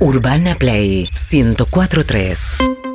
Urbana 0.00 0.54
Play 0.56 1.06
1043. 1.12 2.93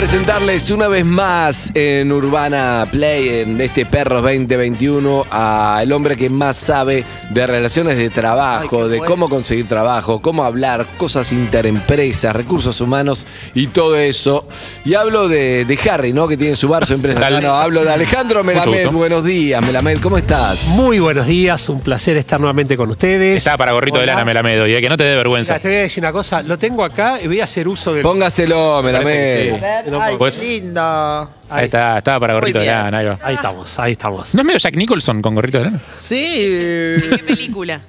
Presentarles 0.00 0.70
una 0.70 0.88
vez 0.88 1.04
más 1.04 1.72
en 1.74 2.10
Urbana 2.10 2.88
Play, 2.90 3.42
en 3.42 3.60
este 3.60 3.84
Perros 3.84 4.22
2021, 4.22 5.26
al 5.30 5.92
hombre 5.92 6.16
que 6.16 6.30
más 6.30 6.56
sabe 6.56 7.04
de 7.28 7.46
relaciones 7.46 7.98
de 7.98 8.08
trabajo, 8.08 8.88
de 8.88 9.00
cómo 9.00 9.28
conseguir 9.28 9.68
trabajo, 9.68 10.22
cómo 10.22 10.44
hablar, 10.44 10.86
cosas 10.96 11.32
interempresas, 11.32 12.34
recursos 12.34 12.80
humanos 12.80 13.26
y 13.52 13.66
todo 13.66 13.98
eso. 13.98 14.48
Y 14.86 14.94
hablo 14.94 15.28
de, 15.28 15.66
de 15.66 15.78
Harry, 15.90 16.14
¿no? 16.14 16.26
Que 16.26 16.38
tiene 16.38 16.56
su 16.56 16.68
bar, 16.68 16.86
su 16.86 16.94
empresa. 16.94 17.20
Dale. 17.20 17.42
No, 17.42 17.52
hablo 17.52 17.84
de 17.84 17.92
Alejandro 17.92 18.42
Melamed. 18.42 18.88
Buenos 18.88 19.22
días, 19.22 19.62
Melamed, 19.66 19.98
¿cómo 19.98 20.16
estás? 20.16 20.64
Muy 20.68 20.98
buenos 20.98 21.26
días, 21.26 21.68
un 21.68 21.82
placer 21.82 22.16
estar 22.16 22.40
nuevamente 22.40 22.74
con 22.74 22.88
ustedes. 22.88 23.36
Estaba 23.36 23.58
para 23.58 23.72
gorrito 23.72 23.98
de 23.98 24.06
lana, 24.06 24.24
Melamedo, 24.24 24.66
y 24.66 24.80
que 24.80 24.88
no 24.88 24.96
te 24.96 25.04
dé 25.04 25.14
vergüenza. 25.14 25.52
Mira, 25.52 25.60
te 25.60 25.68
voy 25.68 25.76
a 25.76 25.80
decir 25.82 26.02
una 26.02 26.12
cosa, 26.12 26.42
lo 26.42 26.58
tengo 26.58 26.84
acá 26.84 27.18
y 27.22 27.26
voy 27.26 27.42
a 27.42 27.44
hacer 27.44 27.68
uso 27.68 27.92
del... 27.92 28.02
Póngaselo, 28.02 28.82
Melamed. 28.82 29.89
Ay, 29.98 30.16
Pues- 30.18 30.38
qué 30.38 30.46
lindo. 30.60 31.30
Ahí 31.48 31.64
está, 31.64 31.98
estaba 31.98 32.20
para 32.20 32.34
gorrito 32.34 32.58
de 32.58 32.64
bien. 32.66 32.76
lana. 32.76 32.98
Ahí, 32.98 33.06
va. 33.06 33.18
Ahí 33.22 33.34
estamos, 33.34 33.78
ahí 33.78 33.92
estamos. 33.92 34.34
¿No 34.34 34.40
es 34.42 34.46
medio 34.46 34.58
Jack 34.58 34.76
Nicholson 34.76 35.22
con 35.22 35.34
gorrito 35.34 35.58
de 35.58 35.64
lana? 35.64 35.80
Sí. 35.96 36.16
¿Qué 36.16 37.24
película? 37.26 37.80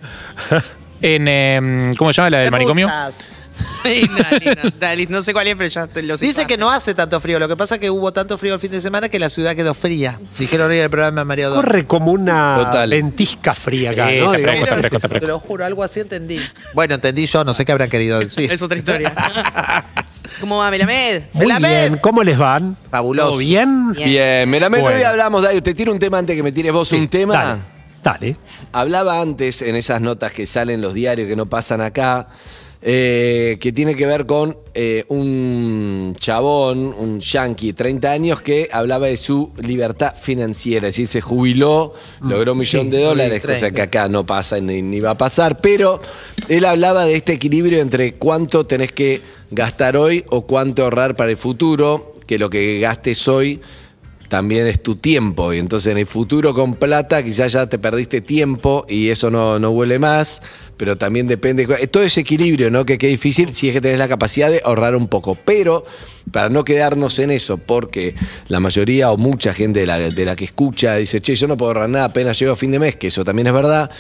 En, 1.04 1.28
em, 1.28 1.94
¿cómo 1.96 2.14
se 2.14 2.18
llama 2.18 2.30
la 2.30 2.38
del 2.42 2.52
manicomio? 2.52 2.88
dale, 3.84 4.56
no, 4.64 4.70
dale, 4.80 5.08
no 5.08 5.24
sé 5.24 5.34
cuál 5.34 5.48
es, 5.48 5.56
pero 5.56 5.68
ya 5.70 5.88
te 5.88 6.04
lo 6.04 6.16
sé. 6.16 6.26
Dice 6.28 6.46
que 6.46 6.58
no 6.58 6.70
hace 6.70 6.94
tanto 6.94 7.20
frío. 7.20 7.40
Lo 7.40 7.48
que 7.48 7.56
pasa 7.58 7.76
es 7.76 7.82
que 7.82 7.90
hubo 7.90 8.12
tanto 8.14 8.38
frío 8.38 8.54
el 8.54 8.60
fin 8.60 8.70
de 8.70 8.82
semana 8.82 9.10
que 9.10 9.18
la 9.18 9.30
ciudad 9.32 9.56
quedó 9.56 9.74
fría. 9.74 10.20
Dijeron 10.38 10.70
hoy 10.70 10.78
en 10.78 10.84
el 10.84 10.90
programa 10.92 11.22
de 11.22 11.26
Mario 11.26 11.50
Dor. 11.50 11.66
Corre 11.66 11.86
como 11.88 12.12
una 12.12 12.56
Total. 12.66 12.90
ventisca 12.90 13.56
fría 13.56 13.92
acá, 13.92 14.10
Sí, 14.12 14.20
¿no? 14.20 14.26
está 14.34 14.38
Digamos, 14.38 14.60
fresco, 14.60 14.64
está 14.64 14.76
es 14.76 14.80
fresco, 14.82 14.96
está 14.98 14.98
eso. 14.98 15.02
Te 15.08 15.20
fresco. 15.20 15.28
lo 15.28 15.40
juro, 15.40 15.66
algo 15.66 15.84
así 15.84 16.00
entendí. 16.00 16.40
Bueno, 16.76 16.94
entendí 16.96 17.26
yo, 17.26 17.44
no 17.44 17.54
sé 17.56 17.66
qué 17.66 17.72
habrán 17.72 17.90
querido 17.90 18.20
decir. 18.20 18.52
Es 18.52 18.62
otra 18.62 18.78
historia. 18.78 19.14
¿Cómo 20.42 20.58
va, 20.58 20.72
Melamed? 20.72 21.22
Muy 21.34 21.46
Melamed. 21.46 21.70
bien, 21.90 21.98
¿cómo 22.02 22.24
les 22.24 22.38
van? 22.38 22.76
Fabuloso. 22.90 23.30
¿Todo 23.30 23.38
bien? 23.40 23.94
Bien. 23.94 24.10
Bien, 24.10 24.50
Melamed, 24.50 24.82
Bueno. 24.82 24.98
hoy 24.98 25.04
hablamos, 25.04 25.44
Dayo, 25.44 25.62
te 25.64 25.74
tiro 25.74 25.94
un 25.94 26.00
tema 26.00 26.18
antes 26.18 26.36
que 26.36 26.44
me 26.44 26.52
tires 26.52 26.74
vos 26.74 26.92
un 26.94 27.08
tema. 27.08 27.34
Dale, 27.36 27.62
dale. 28.04 28.38
Hablaba 28.74 29.22
antes 29.22 29.62
en 29.62 29.76
esas 29.76 30.02
notas 30.02 30.34
que 30.34 30.46
salen 30.48 30.76
en 30.76 30.82
los 30.82 30.94
diarios 30.96 31.28
que 31.30 31.36
no 31.36 31.46
pasan 31.46 31.80
acá, 31.82 32.28
eh, 32.84 33.58
que 33.62 33.72
tiene 33.72 33.96
que 33.96 34.08
ver 34.08 34.26
con 34.26 34.58
eh, 34.74 35.06
un 35.10 36.16
chabón, 36.18 36.96
un 36.98 37.20
yankee, 37.20 37.74
30 37.74 38.12
años, 38.12 38.42
que 38.42 38.70
hablaba 38.72 39.06
de 39.06 39.18
su 39.18 39.52
libertad 39.62 40.16
financiera. 40.20 40.88
Es 40.88 40.96
decir, 40.96 41.08
se 41.08 41.22
jubiló, 41.22 41.94
logró 42.22 42.54
un 42.54 42.58
millón 42.58 42.90
de 42.90 43.04
dólares, 43.04 43.42
sí, 43.42 43.48
cosa 43.48 43.60
30. 43.60 43.76
que 43.76 43.82
acá 43.84 44.10
no 44.10 44.26
pasa 44.26 44.60
ni, 44.60 44.82
ni 44.82 45.00
va 45.00 45.12
a 45.12 45.18
pasar, 45.18 45.58
pero 45.62 46.02
él 46.50 46.66
hablaba 46.66 47.06
de 47.06 47.16
este 47.16 47.34
equilibrio 47.34 47.82
entre 47.82 48.16
cuánto 48.16 48.66
tenés 48.66 48.92
que 48.92 49.22
gastar 49.52 49.96
hoy 49.96 50.26
o 50.30 50.48
cuánto 50.48 50.84
ahorrar 50.84 51.16
para 51.16 51.30
el 51.30 51.38
futuro, 51.38 52.16
que 52.26 52.40
lo 52.40 52.50
que 52.50 52.80
gastes 52.80 53.28
hoy 53.28 53.62
también 54.32 54.66
es 54.66 54.82
tu 54.82 54.96
tiempo. 54.96 55.52
Y 55.52 55.58
entonces 55.58 55.92
en 55.92 55.98
el 55.98 56.06
futuro 56.06 56.54
con 56.54 56.76
plata 56.76 57.22
quizás 57.22 57.52
ya 57.52 57.68
te 57.68 57.78
perdiste 57.78 58.22
tiempo 58.22 58.86
y 58.88 59.10
eso 59.10 59.30
no, 59.30 59.60
no 59.60 59.72
vuelve 59.72 60.00
más. 60.00 60.42
Pero 60.82 60.98
también 60.98 61.28
depende. 61.28 61.68
Todo 61.90 62.02
ese 62.02 62.22
equilibrio, 62.22 62.72
¿no? 62.72 62.88
Que 62.88 62.98
qué 62.98 63.06
difícil 63.06 63.54
si 63.54 63.68
es 63.68 63.74
que 63.76 63.82
tenés 63.82 64.00
la 64.00 64.08
capacidad 64.08 64.50
de 64.50 64.64
ahorrar 64.66 64.96
un 64.96 65.08
poco. 65.08 65.36
Pero 65.36 65.86
para 66.32 66.50
no 66.50 66.64
quedarnos 66.64 67.20
en 67.20 67.30
eso, 67.30 67.60
porque 67.60 68.16
la 68.48 68.60
mayoría 68.60 69.12
o 69.12 69.18
mucha 69.18 69.54
gente 69.54 69.82
de 69.82 69.86
la, 69.86 70.00
de 70.00 70.26
la 70.26 70.36
que 70.36 70.46
escucha 70.46 70.96
dice, 70.96 71.22
che, 71.22 71.36
yo 71.36 71.48
no 71.48 71.56
puedo 71.56 71.70
ahorrar 71.70 71.88
nada 71.88 72.06
apenas 72.06 72.40
llego 72.40 72.54
a 72.54 72.56
fin 72.56 72.72
de 72.72 72.80
mes, 72.80 72.96
que 72.96 73.10
eso 73.10 73.24
también 73.24 73.46
es 73.46 73.54
verdad. 73.54 73.92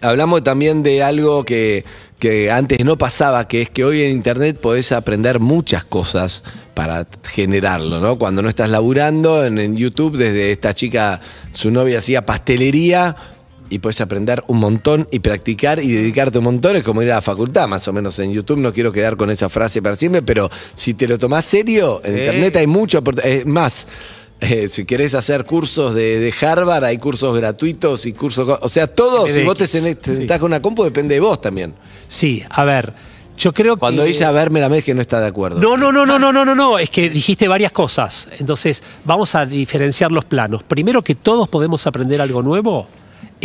Hablamos 0.00 0.42
también 0.42 0.82
de 0.82 1.04
algo 1.04 1.44
que, 1.44 1.84
que 2.18 2.50
antes 2.50 2.84
no 2.84 2.98
pasaba, 2.98 3.46
que 3.46 3.62
es 3.62 3.70
que 3.70 3.84
hoy 3.84 4.02
en 4.02 4.10
Internet 4.10 4.58
podés 4.60 4.90
aprender 4.90 5.38
muchas 5.38 5.84
cosas 5.84 6.42
para 6.74 7.06
generarlo, 7.22 8.00
¿no? 8.00 8.18
Cuando 8.18 8.42
no 8.42 8.48
estás 8.48 8.70
laburando 8.70 9.46
en 9.46 9.76
YouTube, 9.76 10.16
desde 10.16 10.50
esta 10.50 10.74
chica, 10.74 11.20
su 11.52 11.70
novia 11.70 11.98
hacía 11.98 12.26
pastelería 12.26 13.14
y 13.70 13.78
puedes 13.78 14.00
aprender 14.00 14.42
un 14.48 14.58
montón 14.58 15.08
y 15.10 15.18
practicar 15.20 15.78
y 15.80 15.92
dedicarte 15.92 16.38
un 16.38 16.44
montón. 16.44 16.76
Es 16.76 16.82
como 16.82 17.02
ir 17.02 17.10
a 17.12 17.16
la 17.16 17.22
facultad, 17.22 17.68
más 17.68 17.86
o 17.88 17.92
menos 17.92 18.18
en 18.18 18.32
YouTube. 18.32 18.58
No 18.58 18.72
quiero 18.72 18.92
quedar 18.92 19.16
con 19.16 19.30
esa 19.30 19.48
frase 19.48 19.82
para 19.82 19.96
siempre, 19.96 20.22
pero 20.22 20.50
si 20.74 20.94
te 20.94 21.08
lo 21.08 21.18
tomás 21.18 21.44
serio, 21.44 22.00
en. 22.04 22.16
Internet 22.18 22.56
hay 22.56 22.66
mucho. 22.66 23.02
Es 23.22 23.46
más, 23.46 23.86
eh, 24.40 24.68
si 24.68 24.84
querés 24.84 25.14
hacer 25.14 25.44
cursos 25.44 25.94
de, 25.94 26.18
de 26.18 26.34
Harvard, 26.40 26.84
hay 26.84 26.98
cursos 26.98 27.36
gratuitos 27.36 28.06
y 28.06 28.12
cursos. 28.12 28.58
O 28.60 28.68
sea, 28.68 28.86
todo, 28.86 29.26
si 29.28 29.42
vos 29.44 29.56
te 29.56 29.66
sentás 29.66 30.38
con 30.38 30.50
una 30.50 30.60
compu, 30.60 30.84
depende 30.84 31.14
de 31.14 31.20
vos 31.20 31.40
también. 31.40 31.74
Sí, 32.08 32.42
a 32.50 32.64
ver, 32.64 32.92
yo 33.36 33.52
creo 33.52 33.76
Cuando 33.76 34.02
que... 34.02 34.08
dice 34.08 34.24
a 34.24 34.32
verme 34.32 34.60
la 34.60 34.68
mes 34.68 34.84
que 34.84 34.94
no 34.94 35.00
está 35.00 35.20
de 35.20 35.26
acuerdo. 35.26 35.60
No, 35.60 35.76
no, 35.76 35.92
no, 35.92 36.06
no, 36.06 36.18
no, 36.18 36.32
no, 36.32 36.44
no, 36.44 36.54
no, 36.54 36.78
es 36.78 36.90
que 36.90 37.10
dijiste 37.10 37.48
varias 37.48 37.72
cosas. 37.72 38.28
Entonces, 38.38 38.82
vamos 39.04 39.34
a 39.34 39.46
diferenciar 39.46 40.10
los 40.12 40.24
planos. 40.24 40.62
Primero 40.62 41.02
que 41.02 41.14
todos 41.14 41.48
podemos 41.48 41.86
aprender 41.86 42.20
algo 42.20 42.42
nuevo, 42.42 42.86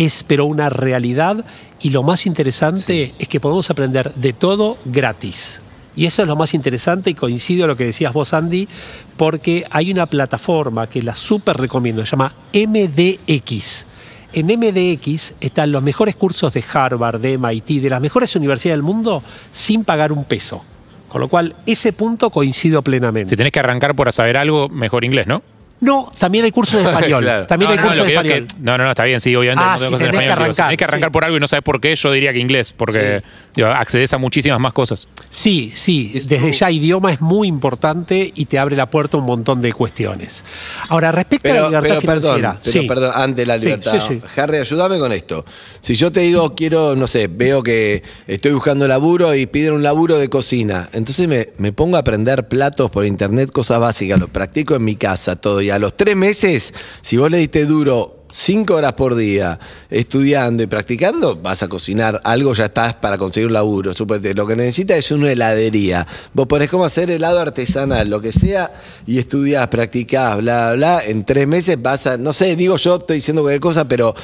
es 0.05 0.23
pero 0.23 0.45
una 0.45 0.69
realidad 0.69 1.45
y 1.79 1.91
lo 1.91 2.01
más 2.01 2.25
interesante 2.25 3.13
es 3.19 3.27
que 3.27 3.39
podemos 3.39 3.69
aprender 3.69 4.11
de 4.15 4.33
todo 4.33 4.79
gratis. 4.83 5.61
Y 5.95 6.05
eso 6.05 6.23
es 6.23 6.27
lo 6.27 6.35
más 6.35 6.55
interesante 6.55 7.11
y 7.11 7.13
coincido 7.13 7.65
a 7.65 7.67
lo 7.67 7.75
que 7.75 7.85
decías 7.85 8.11
vos, 8.11 8.33
Andy, 8.33 8.67
porque 9.15 9.63
hay 9.69 9.91
una 9.91 10.07
plataforma 10.07 10.87
que 10.87 11.03
la 11.03 11.13
súper 11.13 11.57
recomiendo, 11.57 12.03
se 12.03 12.11
llama 12.11 12.33
MDX. 12.51 13.85
En 14.33 14.47
MDX 14.47 15.35
están 15.39 15.71
los 15.71 15.83
mejores 15.83 16.15
cursos 16.15 16.51
de 16.53 16.63
Harvard, 16.73 17.19
de 17.19 17.37
MIT, 17.37 17.81
de 17.81 17.89
las 17.89 18.01
mejores 18.01 18.35
universidades 18.35 18.77
del 18.77 18.83
mundo 18.83 19.21
sin 19.51 19.83
pagar 19.83 20.11
un 20.11 20.23
peso. 20.23 20.63
Con 21.09 21.21
lo 21.21 21.27
cual, 21.27 21.55
ese 21.67 21.93
punto 21.93 22.31
coincido 22.31 22.81
plenamente. 22.81 23.29
Si 23.29 23.35
tenés 23.35 23.51
que 23.51 23.59
arrancar 23.59 23.95
por 23.95 24.11
saber 24.13 24.37
algo, 24.37 24.67
mejor 24.69 25.03
inglés, 25.03 25.27
¿no? 25.27 25.43
No, 25.81 26.11
también 26.17 26.45
hay 26.45 26.51
cursos 26.51 26.81
de 26.83 26.89
español. 26.89 27.23
Claro. 27.23 27.47
También 27.47 27.69
no, 27.69 27.73
hay 27.73 27.77
no, 27.77 27.83
cursos 27.87 27.97
lo 27.99 28.03
de 28.05 28.11
que 28.11 28.17
digo 28.17 28.21
es 28.21 28.27
español. 28.41 28.47
que- 28.59 28.63
no, 28.63 28.77
no, 28.77 28.83
no, 28.85 28.89
está 28.91 29.03
bien, 29.03 29.19
sí, 29.19 29.35
obviamente. 29.35 29.63
Ah, 29.67 29.73
hay 29.73 29.79
un 29.79 29.91
montón 29.91 29.99
si 29.99 30.05
tenés 30.05 30.19
que 30.19 30.25
español, 30.25 30.43
digo, 30.45 30.53
si 30.53 30.61
arrancar, 30.61 30.65
tenés 30.67 30.77
que 30.77 30.83
arrancar 30.85 31.09
sí. 31.09 31.11
por 31.13 31.25
algo 31.25 31.37
y 31.37 31.39
no 31.39 31.47
sabes 31.47 31.63
por 31.63 31.81
qué, 31.81 31.95
yo 31.95 32.11
diría 32.11 32.31
que 32.33 32.39
inglés, 32.39 32.71
porque 32.71 33.21
digo, 33.55 33.67
accedes 33.69 34.13
a 34.13 34.17
muchísimas 34.17 34.59
más 34.59 34.73
cosas. 34.73 35.07
Sí, 35.29 35.71
sí, 35.73 36.11
desde 36.13 36.51
ya 36.51 36.69
idioma 36.69 37.11
es 37.13 37.21
muy 37.21 37.47
importante 37.47 38.31
y 38.35 38.45
te 38.45 38.59
abre 38.59 38.75
la 38.75 38.85
puerta 38.85 39.15
a 39.15 39.19
un 39.21 39.25
montón 39.25 39.61
de 39.61 39.71
cuestiones. 39.71 40.43
Ahora, 40.89 41.11
respecto 41.11 41.49
a 41.49 41.53
la 41.53 41.55
Pero, 41.55 41.67
libertad 41.69 41.89
pero 41.89 42.01
perdón, 42.01 42.35
financiera. 42.35 42.59
pero 42.63 42.81
sí. 42.81 42.87
perdón, 42.87 43.11
antes 43.15 43.35
de 43.37 43.45
la 43.45 43.57
libertad. 43.57 43.99
sí, 43.99 44.19
sí. 44.21 44.21
Harry, 44.39 44.57
ayúdame 44.57 44.99
con 44.99 45.11
esto. 45.13 45.45
Si 45.79 45.95
yo 45.95 46.11
te 46.11 46.19
digo, 46.21 46.53
quiero, 46.53 46.95
no 46.95 47.07
sé, 47.07 47.27
veo 47.27 47.63
que 47.63 48.03
estoy 48.27 48.51
buscando 48.51 48.87
laburo 48.87 49.33
y 49.33 49.45
piden 49.45 49.73
un 49.73 49.83
laburo 49.83 50.17
de 50.17 50.29
cocina, 50.29 50.89
entonces 50.91 51.27
me, 51.27 51.49
me 51.57 51.71
pongo 51.71 51.95
a 51.95 52.01
aprender 52.01 52.47
platos 52.49 52.91
por 52.91 53.05
internet, 53.05 53.51
cosas 53.51 53.79
básicas, 53.79 54.19
lo 54.19 54.27
practico 54.27 54.75
en 54.75 54.83
mi 54.83 54.95
casa, 54.95 55.35
todo. 55.37 55.61
Y 55.61 55.69
a 55.69 55.79
los 55.79 55.95
tres 55.95 56.15
meses, 56.15 56.73
si 57.01 57.15
vos 57.17 57.31
le 57.31 57.37
diste 57.37 57.65
duro 57.65 58.20
cinco 58.31 58.75
horas 58.75 58.93
por 58.93 59.15
día 59.15 59.59
estudiando 59.89 60.63
y 60.63 60.67
practicando, 60.67 61.35
vas 61.35 61.63
a 61.63 61.67
cocinar 61.67 62.21
algo, 62.23 62.53
ya 62.53 62.65
estás 62.65 62.95
para 62.95 63.17
conseguir 63.17 63.47
un 63.47 63.53
laburo. 63.53 63.93
Suponete, 63.93 64.33
lo 64.33 64.47
que 64.47 64.55
necesitas 64.55 64.97
es 64.97 65.11
una 65.11 65.31
heladería. 65.31 66.07
Vos 66.33 66.47
ponés 66.47 66.69
cómo 66.69 66.85
hacer 66.85 67.11
helado 67.11 67.39
artesanal, 67.39 68.09
lo 68.09 68.21
que 68.21 68.31
sea, 68.31 68.73
y 69.05 69.19
estudiás, 69.19 69.67
practicás, 69.67 70.37
bla, 70.37 70.73
bla, 70.73 70.73
bla. 70.73 71.05
En 71.05 71.25
tres 71.25 71.47
meses 71.47 71.81
vas 71.81 72.07
a, 72.07 72.17
no 72.17 72.33
sé, 72.33 72.55
digo 72.55 72.77
yo, 72.77 72.95
estoy 72.95 73.17
diciendo 73.17 73.41
cualquier 73.41 73.61
cosa, 73.61 73.87
pero 73.87 74.15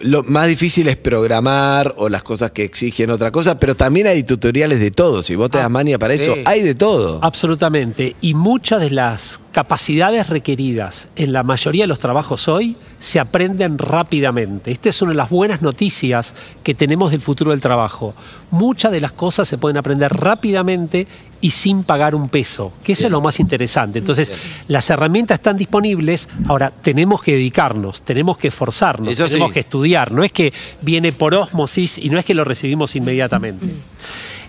lo 0.00 0.22
más 0.22 0.48
difícil 0.48 0.88
es 0.88 0.96
programar 0.96 1.94
o 1.96 2.08
las 2.08 2.22
cosas 2.22 2.50
que 2.50 2.64
exigen 2.64 3.10
otra 3.10 3.30
cosa, 3.30 3.58
pero 3.58 3.74
también 3.74 4.06
hay 4.06 4.22
tutoriales 4.22 4.80
de 4.80 4.90
todo. 4.90 5.22
Si 5.22 5.34
vos 5.34 5.50
te 5.50 5.58
das 5.58 5.70
mania 5.70 5.98
para 5.98 6.14
eso, 6.14 6.34
sí. 6.34 6.42
hay 6.44 6.62
de 6.62 6.74
todo. 6.74 7.20
Absolutamente. 7.22 8.16
Y 8.20 8.34
muchas 8.34 8.80
de 8.80 8.90
las 8.90 9.40
capacidades 9.52 10.28
requeridas 10.28 11.08
en 11.16 11.32
la 11.32 11.42
mayoría 11.42 11.84
de 11.84 11.88
los 11.88 11.98
trabajos 11.98 12.48
hoy 12.48 12.76
se 12.98 13.20
aprenden 13.20 13.78
rápidamente. 13.78 14.70
Esta 14.70 14.88
es 14.88 15.02
una 15.02 15.12
de 15.12 15.16
las 15.16 15.30
buenas 15.30 15.62
noticias 15.62 16.34
que 16.62 16.74
tenemos 16.74 17.10
del 17.10 17.20
futuro 17.20 17.50
del 17.50 17.60
trabajo. 17.60 18.14
Muchas 18.50 18.92
de 18.92 19.00
las 19.00 19.12
cosas 19.12 19.48
se 19.48 19.58
pueden 19.58 19.76
aprender 19.76 20.12
rápidamente 20.12 21.06
y 21.44 21.50
sin 21.50 21.84
pagar 21.84 22.14
un 22.14 22.30
peso, 22.30 22.72
que 22.82 22.92
eso 22.92 23.04
es 23.04 23.10
lo 23.10 23.20
más 23.20 23.38
interesante. 23.38 23.98
Entonces, 23.98 24.32
las 24.66 24.88
herramientas 24.88 25.34
están 25.36 25.58
disponibles, 25.58 26.26
ahora 26.48 26.70
tenemos 26.70 27.22
que 27.22 27.32
dedicarnos, 27.32 28.00
tenemos 28.02 28.38
que 28.38 28.48
esforzarnos, 28.48 29.12
Eso 29.12 29.26
tenemos 29.26 29.50
sí. 29.50 29.54
que 29.54 29.60
estudiar, 29.60 30.10
no 30.10 30.24
es 30.24 30.32
que 30.32 30.54
viene 30.80 31.12
por 31.12 31.34
osmosis 31.34 31.98
y 31.98 32.08
no 32.08 32.18
es 32.18 32.24
que 32.24 32.32
lo 32.32 32.44
recibimos 32.44 32.96
inmediatamente. 32.96 33.66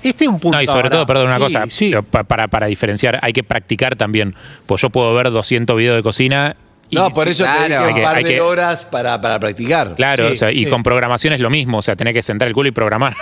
Este 0.04 0.24
es 0.24 0.30
un 0.30 0.40
punto. 0.40 0.56
No, 0.58 0.62
y 0.64 0.68
sobre 0.68 0.80
ahora. 0.84 0.90
todo, 0.92 1.06
perdón, 1.06 1.26
una 1.26 1.36
Sí, 1.36 1.42
cosa, 1.42 1.66
sí. 1.68 1.94
para, 2.28 2.48
para 2.48 2.68
diferenciar, 2.68 3.20
hay 3.22 3.34
que 3.34 3.44
practicar 3.44 3.98
también. 3.98 4.34
Pues 4.66 4.82
yo 4.82 4.90
puedo 4.90 5.14
ver 5.14 5.32
200 5.32 5.76
videos 5.76 5.98
de 5.98 6.04
cocina 6.04 6.56
No, 6.92 7.10
por 7.10 7.26
sí, 7.26 7.32
eso 7.32 7.44
claro. 7.44 7.62
tenés 7.64 7.78
que 7.80 7.84
Hay 7.84 7.90
un 7.90 7.96
que- 7.96 8.02
par 8.04 8.16
hay 8.18 8.24
de 8.24 8.30
que- 8.30 8.42
horas 8.42 8.86
para, 8.86 9.20
para 9.22 9.40
practicar. 9.40 9.96
Claro, 9.96 10.28
Sí, 10.28 10.32
o 10.32 10.36
sea, 10.36 10.52
y 10.52 10.60
sí. 10.60 10.66
con 10.68 10.84
programación 10.84 11.34
es 11.34 11.40
lo 11.42 11.50
mismo, 11.50 11.80
o 11.80 11.82
sea, 11.82 11.96
tenés 11.96 12.14
que 12.14 12.22
sentar 12.24 12.48
el 12.48 12.54
culo 12.54 12.70
y 12.70 12.72
programar. 12.72 13.16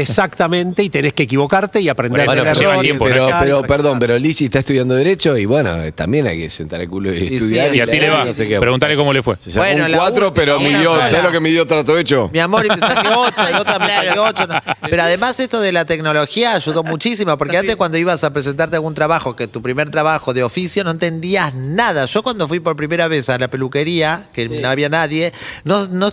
Exactamente, 0.00 0.82
y 0.82 0.88
tenés 0.90 1.12
que 1.12 1.24
equivocarte 1.24 1.80
y 1.80 1.88
aprender 1.88 2.24
Bueno, 2.26 2.42
lleva 2.54 2.70
error 2.72 2.82
tiempo, 2.82 3.04
pero, 3.04 3.28
y 3.28 3.32
pero 3.40 3.62
perdón, 3.62 3.98
pero 3.98 4.18
Lichi 4.18 4.46
está 4.46 4.60
estudiando 4.60 4.94
Derecho 4.94 5.36
y 5.36 5.44
bueno, 5.44 5.76
también 5.94 6.26
hay 6.26 6.38
que 6.38 6.50
sentar 6.50 6.80
el 6.80 6.88
culo 6.88 7.12
y, 7.14 7.28
sí, 7.28 7.34
estudiar. 7.34 7.74
Y 7.74 7.80
así 7.80 8.00
le 8.00 8.10
va. 8.10 8.24
no 8.24 8.32
sé. 8.32 8.46
Preguntale 8.58 8.96
cómo 8.96 9.12
le 9.12 9.22
fue. 9.22 9.36
Se 9.38 9.52
sacó 9.52 9.66
Bueno, 9.66 9.84
un 9.84 9.92
la 9.92 9.98
4, 9.98 10.26
última, 10.28 10.34
pero 10.34 10.60
midió. 10.60 10.96
¿Sabes 10.96 11.22
lo 11.22 11.30
que 11.30 11.40
midió 11.40 11.66
trato 11.66 11.96
hecho? 11.98 12.30
Mi 12.32 12.38
amor, 12.38 12.64
y 12.66 12.68
me 12.70 12.78
saqué 12.78 13.08
8, 13.08 13.34
y 13.52 13.54
otra 13.54 13.78
me 13.78 13.88
saqué 13.88 14.18
8. 14.18 14.48
Pero 14.88 15.02
además 15.02 15.38
esto 15.40 15.60
de 15.60 15.72
la 15.72 15.84
tecnología 15.84 16.54
ayudó 16.54 16.82
muchísimo, 16.82 17.36
porque 17.38 17.56
antes 17.58 17.76
cuando 17.76 17.98
ibas 17.98 18.24
a 18.24 18.32
presentarte 18.32 18.76
algún 18.76 18.94
trabajo, 18.94 19.36
que 19.36 19.46
tu 19.46 19.62
primer 19.62 19.90
trabajo 19.90 20.32
de 20.34 20.42
oficio, 20.42 20.84
no 20.84 20.90
entendías 20.90 21.54
nada. 21.54 22.06
Yo 22.06 22.22
cuando 22.22 22.48
fui 22.48 22.60
por 22.60 22.76
primera 22.76 23.08
vez 23.08 23.09
a 23.28 23.38
la 23.38 23.48
peluquería, 23.48 24.28
que 24.32 24.48
no 24.48 24.68
había 24.68 24.88
nadie, 24.88 25.32
no, 25.64 25.86
no, 25.88 26.10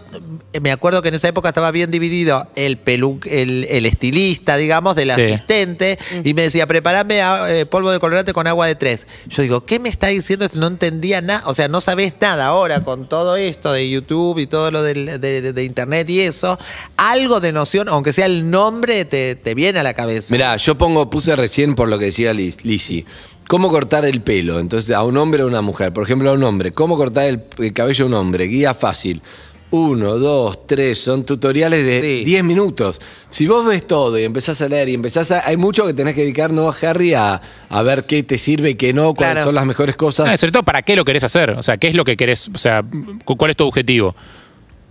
me 0.61 0.71
acuerdo 0.71 1.01
que 1.01 1.09
en 1.09 1.15
esa 1.15 1.27
época 1.27 1.49
estaba 1.49 1.71
bien 1.71 1.91
dividido 1.91 2.47
el, 2.55 2.77
pelu, 2.77 3.19
el, 3.25 3.65
el 3.69 3.85
estilista, 3.85 4.57
digamos, 4.57 4.95
del 4.95 5.11
Sí. 5.15 5.21
asistente, 5.21 5.97
y 6.23 6.33
me 6.33 6.41
decía, 6.43 6.67
prepárame 6.67 7.21
a- 7.21 7.53
eh, 7.53 7.65
polvo 7.65 7.91
de 7.91 7.99
colorante 7.99 8.33
con 8.33 8.47
agua 8.47 8.67
de 8.67 8.75
tres. 8.75 9.07
Yo 9.27 9.41
digo, 9.43 9.65
¿qué 9.65 9.79
me 9.79 9.89
está 9.89 10.07
diciendo? 10.07 10.45
esto? 10.45 10.59
No 10.59 10.67
entendía 10.67 11.21
nada, 11.21 11.43
o 11.45 11.53
sea, 11.53 11.67
no 11.67 11.79
sabés 11.81 12.13
nada 12.19 12.47
ahora 12.47 12.83
con 12.83 13.07
todo 13.07 13.35
esto 13.37 13.71
de 13.71 13.89
YouTube 13.89 14.39
y 14.39 14.47
todo 14.47 14.71
lo 14.71 14.83
del- 14.83 15.19
de, 15.21 15.41
de- 15.41 15.53
de 15.53 15.63
internet 15.63 16.09
y 16.09 16.21
eso, 16.21 16.57
algo 16.97 17.39
de 17.39 17.51
noción, 17.51 17.87
aunque 17.89 18.13
sea 18.13 18.25
el 18.25 18.49
nombre, 18.49 19.05
te, 19.05 19.35
te 19.35 19.53
viene 19.55 19.79
a 19.79 19.83
la 19.83 19.93
cabeza. 19.93 20.33
Mirá, 20.33 20.55
yo 20.57 20.77
pongo, 20.77 21.09
puse 21.09 21.35
recién 21.35 21.75
por 21.75 21.87
lo 21.87 21.97
que 21.99 22.05
decía 22.05 22.33
Lizzy. 22.33 23.05
¿Cómo 23.47 23.69
cortar 23.69 24.05
el 24.05 24.21
pelo? 24.21 24.59
Entonces, 24.59 24.93
a 24.95 25.03
un 25.03 25.15
hombre 25.17 25.43
o 25.43 25.45
a 25.45 25.49
una 25.49 25.61
mujer. 25.61 25.93
Por 25.93 26.03
ejemplo, 26.03 26.29
a 26.29 26.33
un 26.33 26.43
hombre. 26.43 26.71
¿Cómo 26.71 26.97
cortar 26.97 27.25
el, 27.25 27.41
el 27.59 27.73
cabello 27.73 28.05
a 28.05 28.07
un 28.07 28.13
hombre? 28.13 28.45
Guía 28.45 28.73
fácil. 28.73 29.21
Uno, 29.69 30.17
dos, 30.17 30.65
tres. 30.67 30.97
Son 30.99 31.25
tutoriales 31.25 31.85
de 31.85 32.01
Sí. 32.01 32.25
10 32.25 32.43
minutos. 32.43 32.99
Si 33.29 33.47
vos 33.47 33.65
ves 33.65 33.85
todo 33.85 34.17
y 34.17 34.23
empezás 34.23 34.61
a 34.61 34.69
leer 34.69 34.89
y 34.89 34.93
empezás 34.93 35.29
a. 35.31 35.45
Hay 35.47 35.57
mucho 35.57 35.85
que 35.85 35.93
tenés 35.93 36.13
que 36.13 36.21
dedicar, 36.21 36.51
¿no, 36.51 36.73
Harry? 36.81 37.13
A, 37.13 37.41
a 37.69 37.81
ver 37.83 38.05
qué 38.05 38.23
te 38.23 38.37
sirve 38.37 38.71
y 38.71 38.75
qué 38.75 38.93
no, 38.93 39.13
cuáles 39.13 39.33
Claro. 39.35 39.47
son 39.47 39.55
las 39.55 39.65
mejores 39.65 39.95
cosas. 39.97 40.27
Ah, 40.29 40.37
sobre 40.37 40.51
todo, 40.53 40.63
¿para 40.63 40.81
qué 40.83 40.95
lo 40.95 41.03
querés 41.05 41.23
hacer? 41.23 41.51
O 41.51 41.63
sea, 41.63 41.77
¿qué 41.77 41.87
es 41.89 41.95
lo 41.95 42.05
que 42.05 42.15
querés? 42.15 42.49
O 42.53 42.57
sea, 42.57 42.83
cu- 43.25 43.35
¿cuál 43.35 43.51
es 43.51 43.57
tu 43.57 43.65
objetivo? 43.67 44.15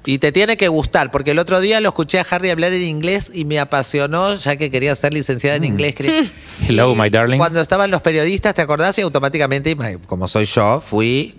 Y 0.07 0.19
te 0.19 0.31
tiene 0.33 0.57
que 0.57 0.69
gustar, 0.69 1.11
porque 1.11 1.33
el 1.33 1.39
otro 1.39 1.61
día 1.61 1.81
lo 1.81 1.89
escuché 1.89 2.19
a 2.21 2.27
Harry 2.31 2.51
hablar 2.51 2.73
en 2.73 2.83
inglés 2.83 3.31
y 3.35 3.45
me 3.45 3.59
apasionó, 3.59 4.37
ya 4.39 4.55
que 4.57 4.71
quería 4.71 4.95
ser 4.97 5.13
licenciada 5.13 5.57
en 5.57 5.65
inglés. 5.65 5.95
quería- 5.97 6.25
Hello, 6.69 6.95
my 6.95 7.11
darling. 7.11 7.39
Cuando 7.39 7.61
estaban 7.61 7.91
los 7.91 8.01
periodistas, 8.03 8.55
¿te 8.55 8.63
acordás? 8.63 8.97
Y 8.99 9.03
automáticamente, 9.03 9.77
como 10.07 10.29
soy 10.29 10.45
yo, 10.47 10.81
fui 10.81 11.35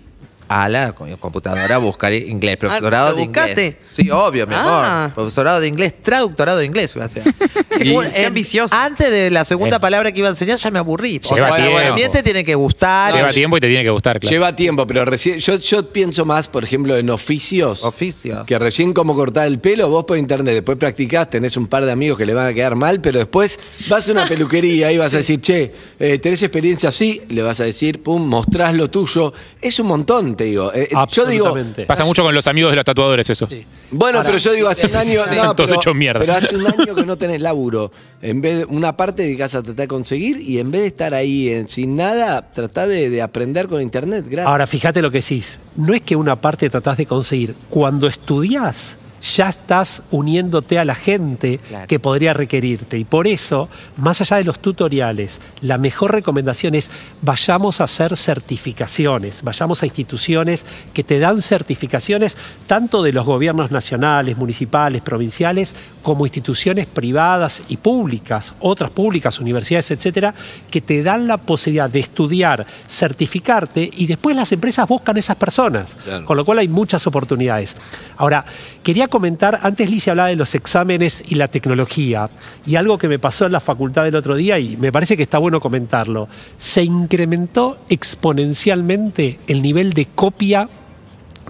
a 0.48 0.68
la 0.68 0.92
computadora 0.92 1.74
a 1.74 1.78
buscar 1.78 2.12
inglés, 2.12 2.56
profesorado 2.56 3.08
Ah, 3.08 3.10
¿lo 3.10 3.16
de 3.16 3.22
inglés. 3.22 3.76
Sí, 3.88 4.10
obvio, 4.10 4.46
mi 4.46 4.54
Ah. 4.54 5.04
amor. 5.04 5.14
Profesorado 5.14 5.60
de 5.60 5.68
inglés, 5.68 5.94
traductorado 6.02 6.58
de 6.58 6.64
inglés. 6.66 6.94
Qué 7.78 8.24
ambicioso. 8.26 8.74
Antes 8.74 9.10
de 9.10 9.30
la 9.30 9.44
segunda 9.44 9.78
palabra 9.78 10.10
que 10.12 10.18
iba 10.18 10.28
a 10.28 10.30
enseñar, 10.32 10.58
ya 10.58 10.70
me 10.70 10.78
aburrí. 10.78 11.20
O 11.30 11.34
Lleva 11.34 11.48
sea, 11.48 11.56
tiempo. 11.56 11.78
también 11.80 12.10
te 12.12 12.22
tiene 12.22 12.44
que 12.44 12.54
gustar. 12.54 13.14
Lleva 13.14 13.30
tiempo 13.30 13.56
y 13.56 13.60
te 13.60 13.68
tiene 13.68 13.84
que 13.84 13.90
gustar, 13.90 14.18
claro. 14.20 14.30
Lleva 14.32 14.56
tiempo, 14.56 14.86
pero 14.86 15.04
recién. 15.04 15.38
Yo, 15.38 15.56
yo 15.56 15.92
pienso 15.92 16.24
más, 16.24 16.48
por 16.48 16.64
ejemplo, 16.64 16.96
en 16.96 17.10
oficios. 17.10 17.84
Oficio. 17.84 18.44
Que 18.46 18.58
recién 18.58 18.92
como 18.92 19.14
cortar 19.14 19.46
el 19.46 19.58
pelo, 19.58 19.88
vos 19.88 20.04
por 20.04 20.18
internet, 20.18 20.54
después 20.54 20.78
practicás, 20.78 21.30
tenés 21.30 21.56
un 21.56 21.66
par 21.68 21.84
de 21.84 21.92
amigos 21.92 22.18
que 22.18 22.26
le 22.26 22.34
van 22.34 22.46
a 22.46 22.54
quedar 22.54 22.74
mal, 22.74 23.00
pero 23.00 23.18
después 23.18 23.58
vas 23.88 24.08
a 24.08 24.12
una 24.12 24.26
peluquería 24.26 24.90
y 24.92 24.98
vas 24.98 25.12
a 25.14 25.18
decir, 25.18 25.40
che, 25.40 25.72
eh, 25.98 26.18
¿tenés 26.18 26.42
experiencia 26.42 26.88
así? 26.88 27.22
Le 27.28 27.42
vas 27.42 27.60
a 27.60 27.64
decir, 27.64 28.02
pum, 28.02 28.26
mostrás 28.26 28.74
lo 28.74 28.90
tuyo. 28.90 29.32
Es 29.60 29.78
un 29.78 29.86
montón, 29.88 30.34
te 30.38 30.44
digo. 30.44 30.72
Eh, 30.72 30.88
yo 30.90 31.26
digo, 31.26 31.46
Absolutamente. 31.48 31.84
Pasa 31.84 32.04
mucho 32.06 32.22
con 32.22 32.34
los 32.34 32.46
amigos 32.46 32.72
de 32.72 32.76
los 32.76 32.84
tatuadores 32.86 33.28
eso. 33.28 33.46
bueno, 33.90 34.18
Ahora, 34.18 34.28
pero 34.30 34.38
yo 34.38 34.52
digo, 34.52 34.68
hace 34.68 34.86
un 34.86 34.96
año. 34.96 35.24
Sí. 35.26 35.34
no, 35.34 35.42
Están 35.42 35.56
todos 35.56 35.68
pero, 35.70 35.80
hechos 35.82 35.94
mierda. 35.94 36.20
pero 36.20 36.32
hace 36.32 36.56
un 36.56 36.66
año 36.66 36.94
que 36.94 37.04
no 37.04 37.18
tenés 37.18 37.42
laburo. 37.42 37.92
En 38.22 38.40
vez 38.40 38.58
de 38.58 38.64
una 38.64 38.96
parte 38.96 39.24
dedicás 39.24 39.54
a 39.54 39.62
tratar 39.62 39.82
de 39.82 39.88
conseguir 39.88 40.40
y 40.40 40.58
en 40.58 40.70
vez 40.70 40.80
de 40.80 40.86
estar 40.86 41.12
ahí 41.12 41.50
en- 41.50 41.68
sin 41.68 41.96
nada, 41.96 42.50
tratá 42.52 42.86
de, 42.86 43.10
de 43.10 43.20
aprender 43.20 43.68
con 43.68 43.82
internet. 43.82 44.24
Gracias. 44.26 44.46
Ahora, 44.46 44.66
fíjate 44.66 45.02
lo 45.02 45.10
que 45.10 45.18
decís. 45.18 45.60
No 45.76 45.92
es 45.92 46.00
que 46.00 46.16
una 46.16 46.36
parte 46.40 46.70
tratás 46.70 46.96
de 46.96 47.04
conseguir. 47.04 47.54
Cuando 47.68 48.06
estudiás, 48.06 48.96
ya 49.22 49.48
estás 49.48 50.02
uniéndote 50.10 50.78
a 50.78 50.84
la 50.84 50.94
gente 50.94 51.58
Claro. 51.58 51.86
que 51.86 51.98
podría 51.98 52.34
requerirte. 52.34 52.98
Y 52.98 53.04
por 53.04 53.26
eso, 53.26 53.68
más 53.96 54.20
allá 54.20 54.36
de 54.36 54.44
los 54.44 54.60
tutoriales, 54.60 55.40
la 55.60 55.78
mejor 55.78 56.12
recomendación 56.12 56.74
es 56.74 56.90
vayamos 57.22 57.80
a 57.80 57.84
hacer 57.84 58.16
certificaciones, 58.16 59.42
vayamos 59.42 59.82
a 59.82 59.86
instituciones 59.86 60.64
que 60.92 61.04
te 61.04 61.18
dan 61.18 61.42
certificaciones 61.42 62.36
tanto 62.66 63.02
de 63.02 63.12
los 63.12 63.24
gobiernos 63.26 63.70
nacionales, 63.70 64.36
municipales, 64.36 65.00
provinciales, 65.02 65.74
como 66.08 66.24
instituciones 66.24 66.86
privadas 66.86 67.62
y 67.68 67.76
públicas, 67.76 68.54
otras 68.60 68.90
públicas, 68.90 69.40
universidades, 69.40 69.90
etcétera, 69.90 70.34
que 70.70 70.80
te 70.80 71.02
dan 71.02 71.28
la 71.28 71.36
posibilidad 71.36 71.90
de 71.90 72.00
estudiar, 72.00 72.66
certificarte 72.88 73.90
y 73.94 74.06
después 74.06 74.34
las 74.34 74.50
empresas 74.50 74.88
buscan 74.88 75.18
esas 75.18 75.36
personas. 75.36 75.98
Claro. 76.02 76.24
Con 76.24 76.38
lo 76.38 76.46
cual 76.46 76.60
hay 76.60 76.68
muchas 76.68 77.06
oportunidades. 77.06 77.76
Ahora, 78.16 78.42
quería 78.82 79.08
comentar, 79.08 79.60
antes 79.62 79.90
Licia 79.90 80.12
hablaba 80.12 80.30
de 80.30 80.36
los 80.36 80.54
exámenes 80.54 81.22
y 81.28 81.34
la 81.34 81.48
tecnología, 81.48 82.30
y 82.64 82.76
algo 82.76 82.96
que 82.96 83.08
me 83.08 83.18
pasó 83.18 83.44
en 83.44 83.52
la 83.52 83.60
facultad 83.60 84.06
el 84.06 84.16
otro 84.16 84.34
día, 84.34 84.58
y 84.58 84.78
me 84.78 84.90
parece 84.90 85.14
que 85.14 85.24
está 85.24 85.36
bueno 85.36 85.60
comentarlo, 85.60 86.26
se 86.56 86.84
incrementó 86.84 87.76
exponencialmente 87.90 89.40
el 89.46 89.60
nivel 89.60 89.92
de 89.92 90.06
copia 90.06 90.70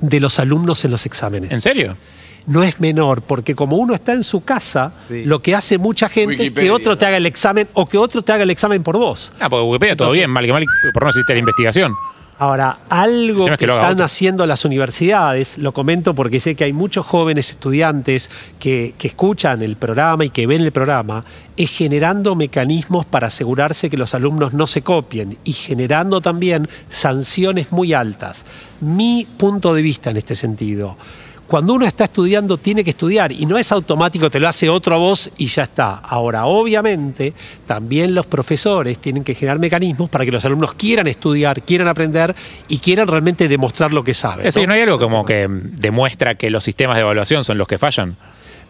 de 0.00 0.18
los 0.18 0.40
alumnos 0.40 0.84
en 0.84 0.90
los 0.90 1.06
exámenes. 1.06 1.52
¿En 1.52 1.60
serio? 1.60 1.96
No 2.48 2.62
es 2.62 2.80
menor, 2.80 3.22
porque 3.22 3.54
como 3.54 3.76
uno 3.76 3.94
está 3.94 4.12
en 4.14 4.24
su 4.24 4.42
casa, 4.42 4.92
Sí. 5.06 5.24
lo 5.24 5.40
que 5.40 5.54
hace 5.54 5.78
mucha 5.78 6.08
gente 6.08 6.46
es 6.46 6.52
que 6.52 6.70
otro 6.70 6.98
te 6.98 7.06
haga 7.06 7.18
el 7.18 7.26
examen 7.26 7.68
o 7.74 7.86
que 7.86 7.98
otro 7.98 8.22
te 8.22 8.32
haga 8.32 8.42
el 8.42 8.50
examen 8.50 8.82
por 8.82 8.96
vos. 8.96 9.30
Ah, 9.38 9.48
porque 9.48 9.64
Wikipedia 9.64 9.96
todo 9.96 10.10
bien, 10.12 10.30
mal 10.30 10.44
que 10.46 10.52
mal, 10.52 10.64
por 10.92 11.02
no 11.02 11.10
existe 11.10 11.34
la 11.34 11.38
investigación. 11.38 11.94
Ahora, 12.40 12.78
algo 12.88 13.46
que, 13.46 13.64
están 13.64 13.90
otro. 13.90 14.04
haciendo 14.04 14.46
las 14.46 14.64
universidades, 14.64 15.58
lo 15.58 15.72
comento 15.72 16.14
porque 16.14 16.38
sé 16.38 16.54
que 16.54 16.62
hay 16.62 16.72
muchos 16.72 17.04
jóvenes 17.04 17.50
estudiantes 17.50 18.30
que, 18.60 18.94
que 18.96 19.08
escuchan 19.08 19.60
el 19.60 19.76
programa 19.76 20.24
y 20.24 20.30
que 20.30 20.46
ven 20.46 20.62
el 20.62 20.70
programa, 20.70 21.24
es 21.56 21.70
generando 21.70 22.36
mecanismos 22.36 23.04
para 23.06 23.26
asegurarse 23.26 23.90
que 23.90 23.96
los 23.96 24.14
alumnos 24.14 24.54
no 24.54 24.68
se 24.68 24.82
copien 24.82 25.36
y 25.42 25.52
generando 25.52 26.20
también 26.20 26.68
sanciones 26.88 27.72
muy 27.72 27.92
altas. 27.92 28.44
Mi 28.80 29.26
punto 29.36 29.74
de 29.74 29.82
vista 29.82 30.10
en 30.10 30.16
este 30.18 30.36
sentido. 30.36 30.96
Cuando 31.48 31.72
uno 31.72 31.86
está 31.86 32.04
estudiando, 32.04 32.58
tiene 32.58 32.84
que 32.84 32.90
estudiar 32.90 33.32
y 33.32 33.46
no 33.46 33.56
es 33.56 33.72
automático, 33.72 34.28
te 34.28 34.38
lo 34.38 34.48
hace 34.48 34.68
otro 34.68 34.94
a 34.94 34.98
vos 34.98 35.30
y 35.38 35.46
ya 35.46 35.62
está. 35.62 35.94
Ahora, 35.94 36.44
obviamente, 36.44 37.32
también 37.66 38.14
los 38.14 38.26
profesores 38.26 38.98
tienen 38.98 39.24
que 39.24 39.34
generar 39.34 39.58
mecanismos 39.58 40.10
para 40.10 40.26
que 40.26 40.30
los 40.30 40.44
alumnos 40.44 40.74
quieran 40.74 41.06
estudiar, 41.06 41.62
quieran 41.62 41.88
aprender 41.88 42.36
y 42.68 42.76
quieran 42.80 43.08
realmente 43.08 43.48
demostrar 43.48 43.94
lo 43.94 44.04
que 44.04 44.12
saben. 44.12 44.50
¿no? 44.54 44.66
¿no 44.66 44.72
hay 44.74 44.82
algo 44.82 44.98
como 44.98 45.24
que 45.24 45.46
demuestra 45.48 46.34
que 46.34 46.50
los 46.50 46.62
sistemas 46.62 46.96
de 46.96 47.00
evaluación 47.00 47.42
son 47.44 47.56
los 47.56 47.66
que 47.66 47.78
fallan? 47.78 48.18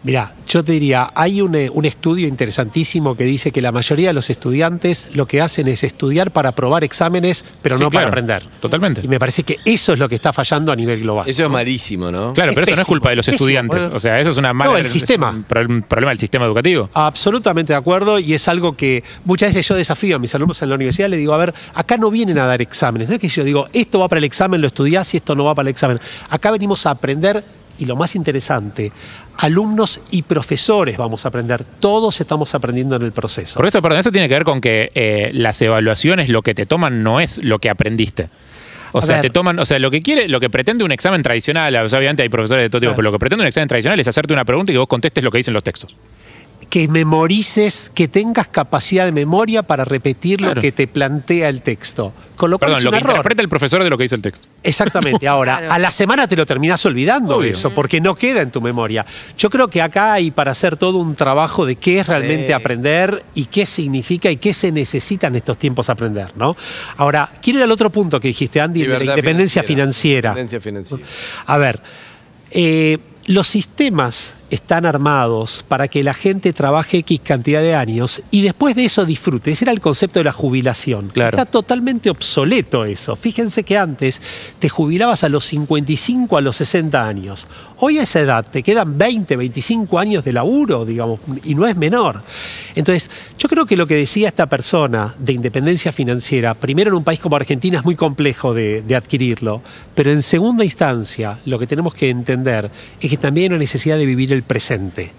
Mira, 0.01 0.33
yo 0.47 0.63
te 0.63 0.71
diría, 0.71 1.09
hay 1.13 1.41
un, 1.41 1.53
eh, 1.55 1.69
un 1.73 1.83
estudio 1.83 2.25
interesantísimo 2.25 3.17
que 3.17 3.25
dice 3.25 3.51
que 3.51 3.61
la 3.61 3.73
mayoría 3.73 4.07
de 4.07 4.13
los 4.13 4.29
estudiantes 4.29 5.09
lo 5.13 5.25
que 5.25 5.41
hacen 5.41 5.67
es 5.67 5.83
estudiar 5.83 6.31
para 6.31 6.49
aprobar 6.49 6.85
exámenes, 6.85 7.43
pero 7.61 7.77
Sí, 7.77 7.83
no 7.83 7.91
para 7.91 8.07
aprender. 8.07 8.43
Totalmente. 8.61 9.01
Y 9.03 9.09
me 9.09 9.19
parece 9.19 9.43
que 9.43 9.57
eso 9.65 9.91
es 9.91 9.99
lo 9.99 10.07
que 10.07 10.15
está 10.15 10.31
fallando 10.31 10.71
a 10.71 10.75
nivel 10.77 11.01
global. 11.01 11.27
Eso 11.29 11.43
es 11.43 11.49
malísimo, 11.49 12.11
¿no? 12.11 12.33
Claro, 12.33 12.51
Es 12.51 12.55
pero 12.55 12.63
eso 12.67 12.75
no 12.77 12.81
es 12.83 12.87
culpa 12.87 13.09
de 13.09 13.17
los 13.17 13.25
pésimo, 13.25 13.35
estudiantes. 13.45 13.79
bueno. 13.81 13.95
O 13.97 13.99
sea, 13.99 14.19
eso 14.21 14.29
es 14.31 14.37
una 14.37 14.53
mala. 14.53 14.71
No, 14.71 14.77
el 14.77 14.87
sistema. 14.87 15.31
un 15.31 15.43
pro- 15.43 15.65
un 15.67 15.81
problema 15.81 16.11
del 16.11 16.19
sistema 16.19 16.45
educativo. 16.45 16.89
Absolutamente 16.93 17.73
de 17.73 17.77
acuerdo 17.77 18.19
y 18.19 18.33
es 18.33 18.47
algo 18.47 18.77
que 18.77 19.03
muchas 19.25 19.49
veces 19.53 19.67
yo 19.67 19.75
desafío 19.75 20.15
a 20.15 20.19
mis 20.19 20.33
alumnos 20.33 20.61
en 20.61 20.69
la 20.69 20.75
universidad, 20.75 21.09
le 21.09 21.17
digo, 21.17 21.33
a 21.33 21.37
ver, 21.37 21.53
acá 21.73 21.97
no 21.97 22.09
vienen 22.09 22.39
a 22.39 22.45
dar 22.45 22.61
exámenes, 22.61 23.09
no 23.09 23.15
es 23.15 23.19
que 23.19 23.27
yo 23.27 23.43
digo, 23.43 23.67
esto 23.73 23.99
va 23.99 24.07
para 24.07 24.19
el 24.19 24.23
examen, 24.25 24.61
lo 24.61 24.67
estudiás 24.67 25.13
y 25.13 25.17
esto 25.17 25.35
no 25.35 25.43
va 25.43 25.53
para 25.55 25.67
el 25.67 25.71
examen. 25.71 25.99
Acá 26.29 26.51
venimos 26.51 26.85
a 26.85 26.91
aprender 26.91 27.43
y 27.79 27.85
lo 27.85 27.95
más 27.95 28.15
interesante, 28.15 28.91
alumnos 29.37 30.01
y 30.11 30.21
profesores 30.23 30.97
vamos 30.97 31.25
a 31.25 31.29
aprender, 31.29 31.63
todos 31.63 32.19
estamos 32.21 32.53
aprendiendo 32.53 32.95
en 32.97 33.03
el 33.03 33.11
proceso. 33.11 33.57
Por 33.57 33.67
eso, 33.67 33.81
perdón, 33.81 33.99
eso 33.99 34.11
tiene 34.11 34.27
que 34.27 34.35
ver 34.35 34.43
con 34.43 34.61
que 34.61 34.91
eh, 34.95 35.31
las 35.33 35.61
evaluaciones 35.61 36.29
lo 36.29 36.41
que 36.41 36.53
te 36.53 36.65
toman 36.65 37.01
no 37.03 37.19
es 37.19 37.43
lo 37.43 37.59
que 37.59 37.69
aprendiste. 37.69 38.29
O 38.91 38.99
A 38.99 39.01
sea, 39.01 39.15
ver. 39.17 39.23
te 39.23 39.29
toman, 39.29 39.59
o 39.59 39.65
sea, 39.65 39.77
lo 39.79 39.91
que 39.91 40.01
quiere, 40.01 40.27
lo 40.27 40.39
que 40.39 40.49
pretende 40.49 40.83
un 40.83 40.91
examen 40.91 41.21
tradicional, 41.21 41.75
o 41.75 41.89
sea, 41.89 41.99
obviamente 41.99 42.23
hay 42.23 42.29
profesores 42.29 42.63
de 42.63 42.69
todo 42.69 42.79
tipo, 42.81 42.93
pero 42.93 43.03
lo 43.03 43.11
que 43.11 43.19
pretende 43.19 43.43
un 43.43 43.47
examen 43.47 43.67
tradicional 43.67 43.99
es 43.99 44.07
hacerte 44.07 44.33
una 44.33 44.45
pregunta 44.45 44.71
y 44.71 44.75
que 44.75 44.79
vos 44.79 44.87
contestes 44.87 45.23
lo 45.23 45.31
que 45.31 45.37
dicen 45.37 45.53
los 45.53 45.63
textos. 45.63 45.95
Que 46.69 46.87
memorices, 46.87 47.91
que 47.95 48.07
tengas 48.07 48.47
capacidad 48.47 49.05
de 49.05 49.11
memoria 49.11 49.63
para 49.63 49.85
repetir 49.85 50.37
Claro. 50.37 50.55
lo 50.55 50.61
que 50.61 50.71
te 50.71 50.87
plantea 50.87 51.49
el 51.49 51.61
texto. 51.61 52.13
Con 52.37 52.51
lo 52.51 52.59
cual 52.59 52.69
Perdón, 52.69 52.77
es 52.77 52.83
lo 52.83 52.89
un 52.89 52.93
que 52.93 52.97
error. 52.99 53.11
interpreta 53.15 53.41
el 53.41 53.49
profesor 53.49 53.83
de 53.83 53.89
lo 53.89 53.97
que 53.97 54.03
dice 54.03 54.15
el 54.15 54.21
texto. 54.21 54.47
Exactamente. 54.63 55.27
Ahora, 55.27 55.57
Claro. 55.57 55.73
a 55.73 55.79
la 55.79 55.89
semana 55.91 56.27
te 56.27 56.35
lo 56.37 56.45
terminás 56.45 56.85
olvidando 56.85 57.37
Obvio. 57.37 57.51
eso, 57.51 57.73
porque 57.73 57.99
no 57.99 58.13
queda 58.15 58.41
en 58.41 58.51
tu 58.51 58.61
memoria. 58.61 59.05
Yo 59.37 59.49
creo 59.49 59.67
que 59.67 59.81
acá 59.81 60.13
hay 60.13 60.29
para 60.31 60.51
hacer 60.51 60.77
todo 60.77 60.99
un 60.99 61.15
trabajo 61.15 61.65
de 61.65 61.75
qué 61.75 61.99
es 62.01 62.07
realmente 62.07 62.47
Sí. 62.47 62.53
aprender 62.53 63.25
y 63.33 63.45
qué 63.45 63.65
significa 63.65 64.29
y 64.29 64.37
qué 64.37 64.53
se 64.53 64.71
necesita 64.71 65.27
en 65.27 65.35
estos 65.37 65.57
tiempos 65.57 65.89
aprender, 65.89 66.27
¿no? 66.35 66.55
Ahora, 66.97 67.31
quiero 67.41 67.59
ir 67.59 67.63
al 67.63 67.71
otro 67.71 67.89
punto 67.89 68.19
que 68.19 68.27
dijiste, 68.29 68.61
Andy, 68.61 68.83
de 68.83 68.99
la 68.99 69.03
independencia 69.05 69.63
financiera. 69.63 70.29
Independencia 70.29 70.61
financiera. 70.61 71.03
A 71.47 71.57
ver, 71.57 71.81
eh, 72.51 72.99
los 73.25 73.47
sistemas 73.47 74.35
están 74.49 74.85
armados 74.85 75.63
para 75.67 75.87
que 75.87 76.03
la 76.03 76.13
gente 76.13 76.53
trabaje 76.53 76.99
X 76.99 77.21
cantidad 77.23 77.61
de 77.61 77.75
años 77.75 78.21
y 78.31 78.41
después 78.41 78.75
de 78.75 78.85
eso 78.85 79.05
disfrute. 79.05 79.51
Ese 79.51 79.65
era 79.65 79.71
el 79.71 79.79
concepto 79.79 80.19
de 80.19 80.25
la 80.25 80.31
jubilación. 80.31 81.09
Claro. 81.09 81.37
Está 81.37 81.49
totalmente 81.49 82.09
obsoleto 82.09 82.85
eso. 82.85 83.15
Fíjense 83.15 83.63
que 83.63 83.77
antes 83.77 84.21
te 84.59 84.69
jubilabas 84.69 85.23
a 85.23 85.29
los 85.29 85.45
55, 85.45 86.37
a 86.37 86.41
los 86.41 86.57
60 86.57 87.07
años. 87.07 87.47
Hoy 87.77 87.99
a 87.99 88.03
esa 88.03 88.19
edad 88.19 88.45
te 88.49 88.63
quedan 88.63 88.97
20, 88.97 89.35
25 89.35 89.99
años 89.99 90.23
de 90.23 90.33
laburo, 90.33 90.85
digamos, 90.85 91.19
y 91.43 91.55
no 91.55 91.65
es 91.65 91.75
menor. 91.75 92.21
Entonces, 92.75 93.09
yo 93.37 93.47
creo 93.47 93.65
que 93.65 93.77
lo 93.77 93.87
que 93.87 93.95
decía 93.95 94.27
esta 94.27 94.47
persona 94.47 95.15
de 95.19 95.33
independencia 95.33 95.91
financiera, 95.91 96.53
primero 96.53 96.89
en 96.89 96.95
un 96.95 97.03
país 97.03 97.19
como 97.19 97.35
Argentina 97.35 97.77
es 97.77 97.85
muy 97.85 97.95
complejo 97.95 98.53
de, 98.53 98.81
de 98.81 98.95
adquirirlo, 98.95 99.61
pero 99.95 100.11
en 100.11 100.21
segunda 100.21 100.63
instancia 100.63 101.39
lo 101.45 101.59
que 101.59 101.67
tenemos 101.67 101.93
que 101.93 102.09
entender 102.09 102.69
es 102.99 103.09
que 103.09 103.17
también 103.17 103.43
hay 103.43 103.55
una 103.55 103.59
necesidad 103.59 103.97
de 103.97 104.05
vivir 104.05 104.33
el 104.33 104.38
presente. 104.43 105.11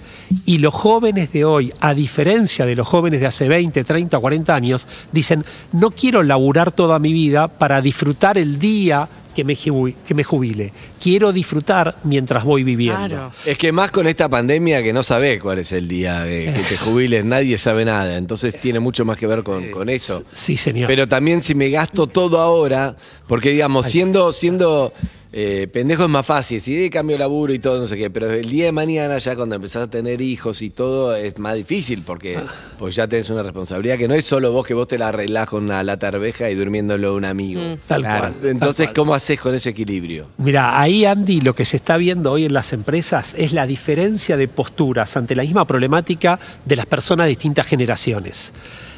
Y 0.46 0.58
los 0.58 0.72
jóvenes 0.74 1.32
de 1.32 1.44
hoy, 1.44 1.72
a 1.80 1.92
diferencia 1.94 2.64
de 2.66 2.76
los 2.76 2.86
jóvenes 2.86 3.20
de 3.20 3.26
hace 3.26 3.48
20, 3.48 3.82
30, 3.84 4.18
40 4.18 4.54
años, 4.54 4.86
dicen, 5.12 5.44
no 5.72 5.90
quiero 5.90 6.22
laburar 6.22 6.70
toda 6.72 6.98
mi 6.98 7.12
vida 7.12 7.48
para 7.48 7.80
disfrutar 7.80 8.38
el 8.38 8.58
día 8.58 9.08
que 9.34 9.44
me, 9.44 9.54
ju- 9.56 9.94
que 10.06 10.12
me 10.14 10.22
jubile. 10.24 10.72
Quiero 11.00 11.32
disfrutar 11.32 11.96
mientras 12.04 12.44
voy 12.44 12.62
viviendo. 12.64 13.06
Claro. 13.06 13.32
Es 13.46 13.56
que 13.58 13.70
más 13.72 13.90
con 13.92 14.06
esta 14.08 14.28
pandemia 14.28 14.82
que 14.82 14.92
no 14.92 15.02
sabés 15.04 15.40
cuál 15.40 15.58
es 15.60 15.70
el 15.72 15.86
día 15.88 16.20
de 16.24 16.52
que 16.52 16.62
te 16.62 16.76
jubiles, 16.76 17.24
nadie 17.24 17.56
sabe 17.58 17.84
nada. 17.84 18.16
Entonces 18.16 18.60
tiene 18.60 18.80
mucho 18.80 19.04
más 19.04 19.16
que 19.16 19.26
ver 19.28 19.42
con, 19.44 19.68
con 19.70 19.88
eso. 19.88 20.24
Sí, 20.32 20.56
señor. 20.56 20.86
Pero 20.88 21.08
también 21.08 21.42
si 21.42 21.54
me 21.54 21.70
gasto 21.70 22.06
todo 22.08 22.40
ahora, 22.40 22.96
porque 23.28 23.50
digamos, 23.50 23.86
siendo, 23.86 24.32
siendo 24.32 24.92
eh, 25.32 25.68
pendejo 25.72 26.04
es 26.04 26.08
más 26.10 26.26
fácil, 26.26 26.60
si 26.60 26.74
de 26.74 26.90
cambio 26.90 27.14
de 27.14 27.20
laburo 27.20 27.52
y 27.52 27.58
todo, 27.60 27.78
no 27.78 27.86
sé 27.86 27.96
qué, 27.96 28.10
pero 28.10 28.30
el 28.30 28.50
día 28.50 28.64
de 28.64 28.72
mañana 28.72 29.18
ya 29.18 29.36
cuando 29.36 29.54
empezás 29.54 29.84
a 29.84 29.90
tener 29.90 30.20
hijos 30.20 30.60
y 30.62 30.70
todo 30.70 31.14
es 31.14 31.38
más 31.38 31.54
difícil 31.54 32.02
porque 32.04 32.36
Ah. 32.36 32.52
pues 32.78 32.96
ya 32.96 33.06
tenés 33.06 33.30
una 33.30 33.42
responsabilidad 33.42 33.96
que 33.96 34.08
no 34.08 34.14
es 34.14 34.24
solo 34.24 34.50
vos 34.52 34.66
que 34.66 34.74
vos 34.74 34.88
te 34.88 34.98
la 34.98 35.08
arreglás 35.08 35.48
con 35.48 35.64
una 35.64 35.82
lata 35.84 36.10
de 36.10 36.16
arveja 36.16 36.50
y 36.50 36.54
durmiéndolo 36.54 37.14
un 37.14 37.24
amigo. 37.24 37.60
Tal 37.86 38.00
Claro. 38.02 38.20
cual. 38.20 38.34
tal 38.40 38.50
Entonces, 38.50 38.86
cual. 38.88 38.94
¿cómo 38.96 39.14
haces 39.14 39.38
con 39.40 39.54
ese 39.54 39.70
equilibrio? 39.70 40.26
Mira, 40.38 40.80
ahí 40.80 41.04
Andy, 41.04 41.40
lo 41.42 41.54
que 41.54 41.64
se 41.64 41.76
está 41.76 41.96
viendo 41.96 42.32
hoy 42.32 42.46
en 42.46 42.52
las 42.52 42.72
empresas 42.72 43.34
es 43.38 43.52
la 43.52 43.66
diferencia 43.66 44.36
de 44.36 44.48
posturas 44.48 45.16
ante 45.16 45.36
la 45.36 45.42
misma 45.42 45.64
problemática 45.66 46.40
de 46.64 46.76
las 46.76 46.86
personas 46.86 47.26
de 47.26 47.30
distintas 47.30 47.66
generaciones. 47.66 48.52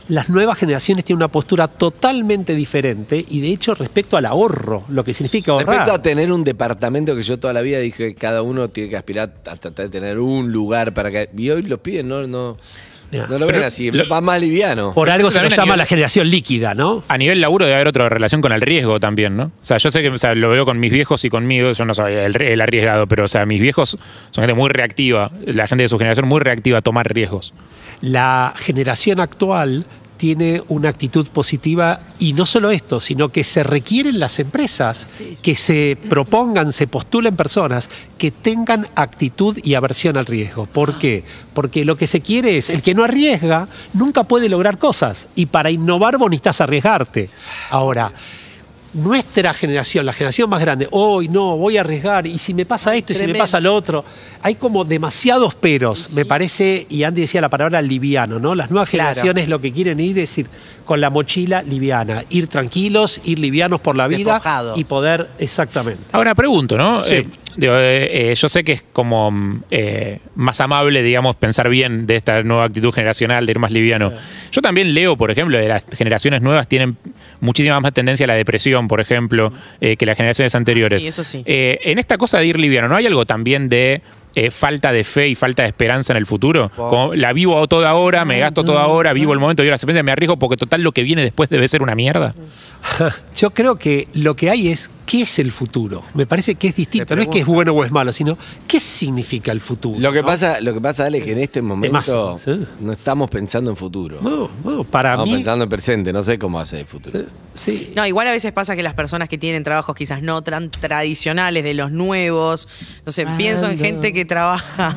Las 0.09 0.29
nuevas 0.29 0.59
generaciones 0.59 1.05
tienen 1.05 1.19
una 1.19 1.29
postura 1.29 1.69
totalmente 1.69 2.55
diferente 2.55 3.25
y 3.29 3.41
de 3.41 3.49
hecho 3.53 3.75
respecto 3.75 4.17
al 4.17 4.27
ahorro, 4.27 4.83
lo 4.89 5.05
que 5.05 5.15
significa 5.15 5.53
ahorrar. 5.53 5.69
Respecto 5.69 5.93
a 5.93 6.03
tener 6.03 6.33
un 6.33 6.43
departamento 6.45 7.15
que 7.17 7.23
yo 7.23 7.39
toda 7.39 7.53
la 7.53 7.61
vida 7.63 7.79
dije 7.79 8.09
que 8.09 8.15
cada 8.15 8.43
uno 8.43 8.69
tiene 8.69 8.91
que 8.91 8.97
aspirar 8.97 9.33
a 9.47 9.55
tratar 9.57 9.87
de 9.87 9.89
tener 9.91 10.19
un 10.19 10.51
lugar 10.53 10.93
para 10.93 11.11
que. 11.11 11.31
Y 11.37 11.51
hoy 11.51 11.63
los 11.63 11.79
piden, 11.81 12.09
no, 12.09 12.27
no, 12.27 12.59
no 13.13 13.39
lo 13.39 13.47
ven 13.47 13.63
así, 13.63 13.91
lo- 13.91 14.09
va 14.09 14.21
más 14.21 14.41
liviano. 14.41 14.93
Por 14.93 15.09
algo 15.09 15.31
se 15.31 15.39
a 15.39 15.43
llama 15.49 15.65
nivel- 15.67 15.79
la 15.79 15.87
generación 15.87 16.29
líquida, 16.31 16.75
¿no? 16.75 17.05
A 17.09 17.17
nivel 17.17 17.41
laburo 17.41 17.65
debe 17.67 17.77
haber 17.77 17.89
otra 17.89 18.09
relación 18.09 18.41
con 18.41 18.53
el 18.53 18.61
riesgo 18.61 18.99
también, 18.99 19.37
¿no? 19.37 19.45
O 19.45 19.65
sea, 19.65 19.79
yo 19.79 19.91
sé 19.91 20.03
que 20.03 20.09
o 20.09 20.19
sea, 20.19 20.35
lo 20.35 20.49
veo 20.51 20.65
con 20.65 20.81
mis 20.81 20.91
viejos 20.91 21.25
y 21.25 21.31
conmigo, 21.31 21.71
yo 21.73 21.85
no 21.85 21.95
soy 21.95 22.15
el, 22.15 22.41
el 22.43 22.61
arriesgado, 22.61 23.07
pero 23.07 23.25
o 23.25 23.29
sea, 23.29 23.47
mis 23.47 23.61
viejos 23.61 23.99
son 24.31 24.43
gente 24.43 24.55
muy 24.55 24.69
reactiva, 24.71 25.31
la 25.47 25.67
gente 25.69 25.83
de 25.83 25.89
su 25.89 25.97
generación 25.99 26.27
muy 26.27 26.41
reactiva 26.41 26.79
a 26.79 26.83
tomar 26.83 27.13
riesgos. 27.15 27.53
La 28.03 28.53
generación 28.57 29.21
actual 29.21 29.87
tiene 30.23 30.63
una 30.69 30.89
actitud 30.89 31.27
positiva 31.31 31.99
y 32.21 32.33
no 32.33 32.47
solo 32.47 32.71
esto, 32.71 33.01
sino 33.01 33.31
que 33.31 33.43
se 33.43 33.65
requieren 33.65 34.21
las 34.21 34.39
empresas 34.39 35.19
que 35.43 35.57
se 35.57 35.99
propongan, 36.09 36.73
se 36.73 36.87
postulen 36.87 37.35
personas 37.35 37.91
que 38.19 38.31
tengan 38.31 38.87
actitud 38.95 39.59
y 39.65 39.75
aversión 39.75 40.17
al 40.17 40.27
riesgo. 40.27 40.67
¿Por 40.67 40.97
qué? 40.99 41.25
Porque 41.55 41.85
lo 41.85 41.97
que 41.97 42.07
se 42.07 42.21
quiere 42.21 42.57
es, 42.57 42.71
el 42.71 42.83
que 42.83 42.95
no 42.95 43.03
arriesga 43.03 43.67
nunca 43.95 44.23
puede 44.23 44.49
lograr 44.49 44.79
cosas 44.79 45.27
y 45.35 45.47
para 45.47 45.73
innovar 45.73 46.19
vos 46.19 46.31
necesitas 46.31 46.61
arriesgarte. 46.61 47.29
Ahora, 47.71 48.13
nuestra 48.95 49.55
generación, 49.55 50.05
la 50.05 50.13
generación 50.13 50.51
más 50.51 50.61
grande, 50.61 50.87
hoy 50.91 51.29
no, 51.29 51.57
voy 51.57 51.77
a 51.79 51.81
arriesgar, 51.81 52.27
y 52.27 52.39
si 52.39 52.53
me 52.53 52.67
pasa 52.67 52.95
esto, 52.95 53.13
y 53.13 53.17
si 53.17 53.27
me 53.27 53.35
pasa 53.35 53.59
lo 53.61 53.75
otro, 53.75 54.05
hay 54.43 54.55
como 54.57 54.85
demasiados 54.85 55.55
peros, 55.55 56.11
me 56.13 56.25
parece, 56.27 56.87
y 56.91 57.03
Andy 57.05 57.23
decía 57.23 57.41
la 57.41 57.49
palabra 57.49 57.81
liviano, 57.81 58.39
¿no? 58.39 58.55
Las 58.55 58.71
nuevas 58.71 58.91
Claro. 58.91 59.09
generaciones 59.11 59.49
lo 59.49 59.61
que 59.61 59.73
quieren 59.73 59.99
ir 60.01 60.19
es 60.19 60.37
ir 60.39 60.47
con 60.85 61.01
la 61.01 61.09
mochila 61.11 61.63
liviana, 61.63 62.25
ir 62.29 62.49
tranquilos, 62.49 63.21
ir 63.25 63.39
livianos 63.39 63.81
por 63.81 63.97
la 63.97 64.07
vida 64.09 64.19
Despojados. 64.35 64.79
y 64.79 64.85
poder, 64.85 65.29
exactamente. 65.39 66.03
Ahora 66.13 66.35
pregunto, 66.35 66.77
¿no? 66.77 67.03
Sí. 67.03 67.15
Eh, 67.15 67.29
digo, 67.57 67.75
eh, 67.77 68.31
eh, 68.31 68.35
yo 68.35 68.49
sé 68.49 68.65
que 68.65 68.73
es 68.73 68.83
como 68.93 69.31
mm, 69.31 69.63
eh, 69.71 70.21
más 70.35 70.61
amable, 70.61 71.03
digamos, 71.03 71.37
pensar 71.37 71.69
bien 71.69 72.07
de 72.07 72.17
esta 72.17 72.43
nueva 72.43 72.65
actitud 72.65 72.93
generacional, 72.93 73.47
de 73.47 73.53
ir 73.53 73.59
más 73.59 73.73
liviano. 73.73 74.13
Yo 74.51 74.63
también 74.63 74.95
leo, 74.95 75.17
por 75.17 75.31
ejemplo, 75.31 75.59
de 75.59 75.69
las 75.69 75.85
generaciones 75.97 76.43
nuevas 76.43 76.69
tienen 76.69 76.97
muchísima 77.43 77.81
más 77.81 77.93
tendencia 77.93 78.25
a 78.25 78.29
la 78.29 78.35
depresión, 78.35 78.89
por 78.89 79.01
ejemplo, 79.01 79.53
eh, 79.81 79.97
que 79.97 80.07
las 80.07 80.17
generaciones 80.17 80.55
anteriores. 80.55 81.03
Sí, 81.03 81.09
eso 81.09 81.25
sí. 81.25 81.43
Eh, 81.45 81.79
en 81.83 81.99
esta 81.99 82.17
cosa 82.17 82.39
de 82.39 82.47
ir 82.47 82.59
liviano, 82.59 82.89
¿no 82.89 82.97
hay 82.97 83.07
algo 83.07 83.27
también 83.27 83.69
de 83.69 84.01
eh, 84.37 84.51
falta 84.51 84.93
de 84.93 85.03
fe 85.03 85.29
y 85.29 85.35
falta 85.35 85.65
de 85.65 85.69
esperanza 85.69 86.13
en 86.13 86.19
el 86.19 86.27
futuro? 86.27 86.71
Como 86.75 87.15
la 87.15 87.33
vivo 87.33 87.67
toda 87.67 87.95
hora, 87.95 88.25
me 88.25 88.39
gasto 88.39 88.65
toda 88.65 88.87
hora, 88.87 89.13
vivo 89.13 89.33
el 89.33 89.41
momento 89.41 89.65
y 89.65 89.67
ahora 89.67 89.77
se 89.77 89.87
me 89.87 90.13
arriesgo 90.13 90.39
porque 90.39 90.57
total 90.57 90.83
lo 90.83 90.93
que 90.93 91.03
viene 91.03 91.23
después 91.23 91.51
debe 91.51 91.67
ser 91.67 91.83
una 91.83 91.97
mierda. 91.97 92.33
Yo 93.37 93.51
creo 93.51 93.75
que 93.75 94.07
lo 94.15 94.37
que 94.37 94.49
hay 94.49 94.69
es 94.69 94.91
qué 95.13 95.21
es 95.23 95.39
el 95.41 95.53
futuro. 95.53 96.03
Me 96.15 96.25
parece 96.25 96.55
que 96.55 96.69
es 96.69 96.75
distinto, 96.75 97.15
no 97.15 97.21
es 97.21 97.29
que 97.29 97.41
es 97.41 97.45
bueno 97.47 97.73
o 97.73 97.85
es 97.85 97.91
malo, 97.91 98.15
sino 98.15 98.39
qué 98.67 98.81
significa 98.81 99.53
el 99.53 99.61
futuro. 99.61 99.99
Lo 100.01 100.11
que 100.11 100.21
¿no? 100.23 100.27
pasa, 100.27 100.59
lo 100.63 100.73
que 100.73 100.81
pasa, 100.81 101.05
Ale, 101.05 101.19
es 101.19 101.25
que 101.25 101.33
en 101.33 101.39
este 101.41 101.61
momento 101.61 102.39
sí. 102.39 102.65
no 102.81 102.93
estamos 102.93 103.29
pensando 103.29 103.71
en 103.71 103.77
futuro. 103.77 104.21
No, 104.23 104.49
no, 104.65 104.85
para 104.85 105.11
Estamos 105.11 105.29
mí, 105.29 105.35
pensando 105.35 105.65
en 105.65 105.69
presente, 105.69 106.15
no 106.15 106.23
sé 106.23 106.39
cómo 106.39 106.59
hace 106.59 106.81
el 106.81 106.87
futuro. 106.87 107.25
sí. 107.53 107.93
No, 107.95 108.07
igual 108.07 108.27
a 108.29 108.31
veces 108.33 108.53
pasa 108.53 108.75
que 108.75 108.83
las 108.83 108.95
personas 108.95 109.29
que 109.29 109.37
tienen 109.37 109.63
trabajos 109.65 109.95
quizás 109.95 110.23
no 110.23 110.41
tan 110.41 110.71
tradicionales 110.71 111.63
de 111.63 111.75
los 111.75 111.93
nuevos, 111.93 112.67
no 113.05 113.13
sé, 113.13 113.27
pienso 113.37 113.69
en 113.69 113.77
gente 113.79 114.15
que 114.15 114.25
trabaja 114.25 114.97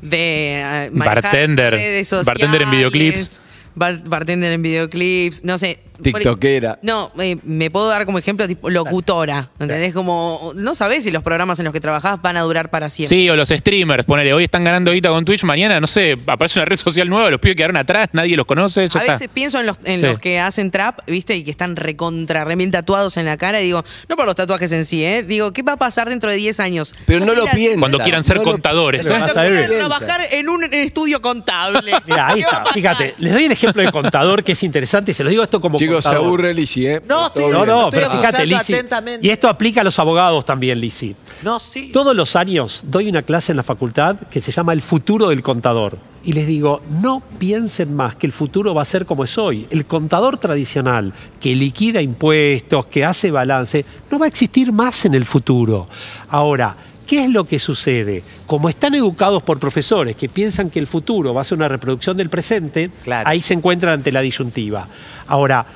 de 0.00 0.60
eh, 0.60 0.90
Bartender, 0.92 1.72
redes 1.72 2.14
bartender 2.24 2.62
en 2.62 2.70
videoclips. 2.70 3.40
bar- 3.74 4.02
bartender 4.08 4.52
en 4.52 4.62
videoclips, 4.62 5.42
no 5.42 5.58
sé. 5.58 5.80
Tiktokera. 6.02 6.78
No, 6.82 7.10
eh, 7.18 7.36
me 7.44 7.70
puedo 7.70 7.88
dar 7.88 8.04
como 8.06 8.18
ejemplo 8.18 8.46
tipo 8.48 8.68
locutora, 8.70 9.50
¿entendés? 9.58 9.92
Como 9.94 10.52
no 10.56 10.74
sabés 10.74 11.04
si 11.04 11.10
los 11.10 11.22
programas 11.22 11.58
en 11.58 11.64
los 11.64 11.72
que 11.74 11.80
trabajás 11.80 12.20
van 12.22 12.36
a 12.36 12.40
durar 12.42 12.70
para 12.70 12.88
siempre. 12.88 13.16
Sí, 13.16 13.28
o 13.30 13.36
los 13.36 13.48
streamers, 13.48 14.04
ponele, 14.04 14.32
hoy 14.32 14.44
están 14.44 14.64
ganando 14.64 14.90
ahorita 14.90 15.08
con 15.10 15.24
Twitch, 15.24 15.44
mañana, 15.44 15.80
no 15.80 15.86
sé, 15.86 16.16
aparece 16.26 16.58
una 16.58 16.66
red 16.66 16.76
social 16.76 17.08
nueva, 17.08 17.30
los 17.30 17.40
pibes 17.40 17.56
quedaron 17.56 17.76
atrás, 17.76 18.08
nadie 18.12 18.36
los 18.36 18.46
conoce, 18.46 18.88
ya 18.88 19.00
A 19.00 19.02
está. 19.02 19.12
veces 19.14 19.28
pienso 19.32 19.60
en 19.60 19.66
los, 19.66 19.78
en 19.84 19.98
Sí. 19.98 20.06
los 20.06 20.18
que 20.18 20.38
hacen 20.40 20.70
trap, 20.70 21.00
¿viste? 21.06 21.36
Y 21.36 21.44
que 21.44 21.50
están 21.50 21.76
recontra, 21.76 22.44
re 22.44 22.56
bien 22.56 22.70
tatuados 22.70 23.16
en 23.16 23.24
la 23.26 23.36
cara. 23.36 23.60
Y 23.60 23.64
digo, 23.64 23.84
no 24.08 24.16
por 24.16 24.26
los 24.26 24.34
tatuajes 24.34 24.72
en 24.72 24.84
sí, 24.84 25.04
¿eh? 25.04 25.22
Digo, 25.22 25.52
¿qué 25.52 25.62
va 25.62 25.72
a 25.72 25.76
pasar 25.76 26.08
dentro 26.08 26.30
de 26.30 26.36
10 26.36 26.60
años? 26.60 26.94
Pero 27.06 27.24
no 27.24 27.34
lo 27.34 27.44
así. 27.46 27.56
piensan. 27.56 27.80
Cuando 27.80 27.98
quieran 28.00 28.22
ser 28.22 28.36
No 28.38 28.44
lo- 28.44 28.50
contadores, 28.52 29.06
¿eh? 29.06 29.10
Cuando 29.10 29.34
ver. 29.34 29.66
quieran 29.66 29.88
trabajar 29.88 30.20
en 30.32 30.48
un 30.48 30.64
estudio 30.64 31.20
contable. 31.20 31.92
Mira, 32.06 32.28
ahí 32.28 32.40
¿Qué 32.40 32.46
va 32.46 32.50
a 32.52 32.56
está. 32.62 32.72
Fíjate, 32.72 33.14
les 33.18 33.32
doy 33.32 33.44
el 33.44 33.52
ejemplo 33.52 33.82
de 33.82 33.90
contador 33.90 34.42
que 34.44 34.52
es 34.52 34.62
interesante 34.62 35.10
y 35.10 35.14
se 35.14 35.22
los 35.24 35.30
digo 35.30 35.42
esto 35.42 35.60
como 35.60 35.78
Chicos, 35.98 36.04
se 36.04 36.10
aburre 36.16 36.54
Lisi, 36.54 36.86
¿eh? 36.86 37.02
No, 37.08 37.26
estoy- 37.26 37.50
No, 37.52 37.88
Estoy 37.88 38.00
pero 38.00 38.10
fíjate, 38.12 38.46
Lisi. 38.46 38.74
Y 39.22 39.30
esto 39.30 39.48
aplica 39.48 39.80
a 39.80 39.84
los 39.84 39.98
abogados 39.98 40.44
también, 40.44 40.80
Lisi. 40.80 41.14
No, 41.42 41.58
sí. 41.58 41.90
Todos 41.92 42.14
los 42.16 42.36
años 42.36 42.80
doy 42.84 43.08
una 43.08 43.22
clase 43.22 43.52
en 43.52 43.56
la 43.56 43.62
facultad 43.62 44.16
que 44.30 44.40
se 44.40 44.52
llama 44.52 44.72
El 44.72 44.82
futuro 44.82 45.28
del 45.28 45.42
contador. 45.42 45.98
Y 46.22 46.34
les 46.34 46.46
digo, 46.46 46.82
no 47.00 47.22
piensen 47.38 47.94
más 47.96 48.14
que 48.14 48.26
el 48.26 48.32
futuro 48.32 48.74
va 48.74 48.82
a 48.82 48.84
ser 48.84 49.06
como 49.06 49.24
es 49.24 49.38
hoy. 49.38 49.66
El 49.70 49.86
contador 49.86 50.36
tradicional 50.36 51.14
que 51.40 51.54
liquida 51.56 52.02
impuestos, 52.02 52.84
que 52.86 53.04
hace 53.06 53.30
balance, 53.30 53.86
no 54.10 54.18
va 54.18 54.26
a 54.26 54.28
existir 54.28 54.70
más 54.70 55.06
en 55.06 55.14
el 55.14 55.24
futuro. 55.24 55.88
Ahora, 56.28 56.76
¿qué 57.10 57.24
es 57.24 57.30
lo 57.30 57.42
que 57.42 57.58
sucede? 57.58 58.22
Como 58.46 58.68
están 58.68 58.94
educados 58.94 59.42
por 59.42 59.58
profesores 59.58 60.14
que 60.14 60.28
piensan 60.28 60.70
que 60.70 60.78
el 60.78 60.86
futuro 60.86 61.34
va 61.34 61.40
a 61.40 61.44
ser 61.44 61.58
una 61.58 61.66
reproducción 61.66 62.16
del 62.16 62.30
presente, 62.30 62.88
Claro. 63.02 63.28
ahí 63.28 63.40
se 63.40 63.52
encuentran 63.52 63.94
ante 63.94 64.12
la 64.12 64.20
disyuntiva. 64.20 64.86
Ahora, 65.26 65.66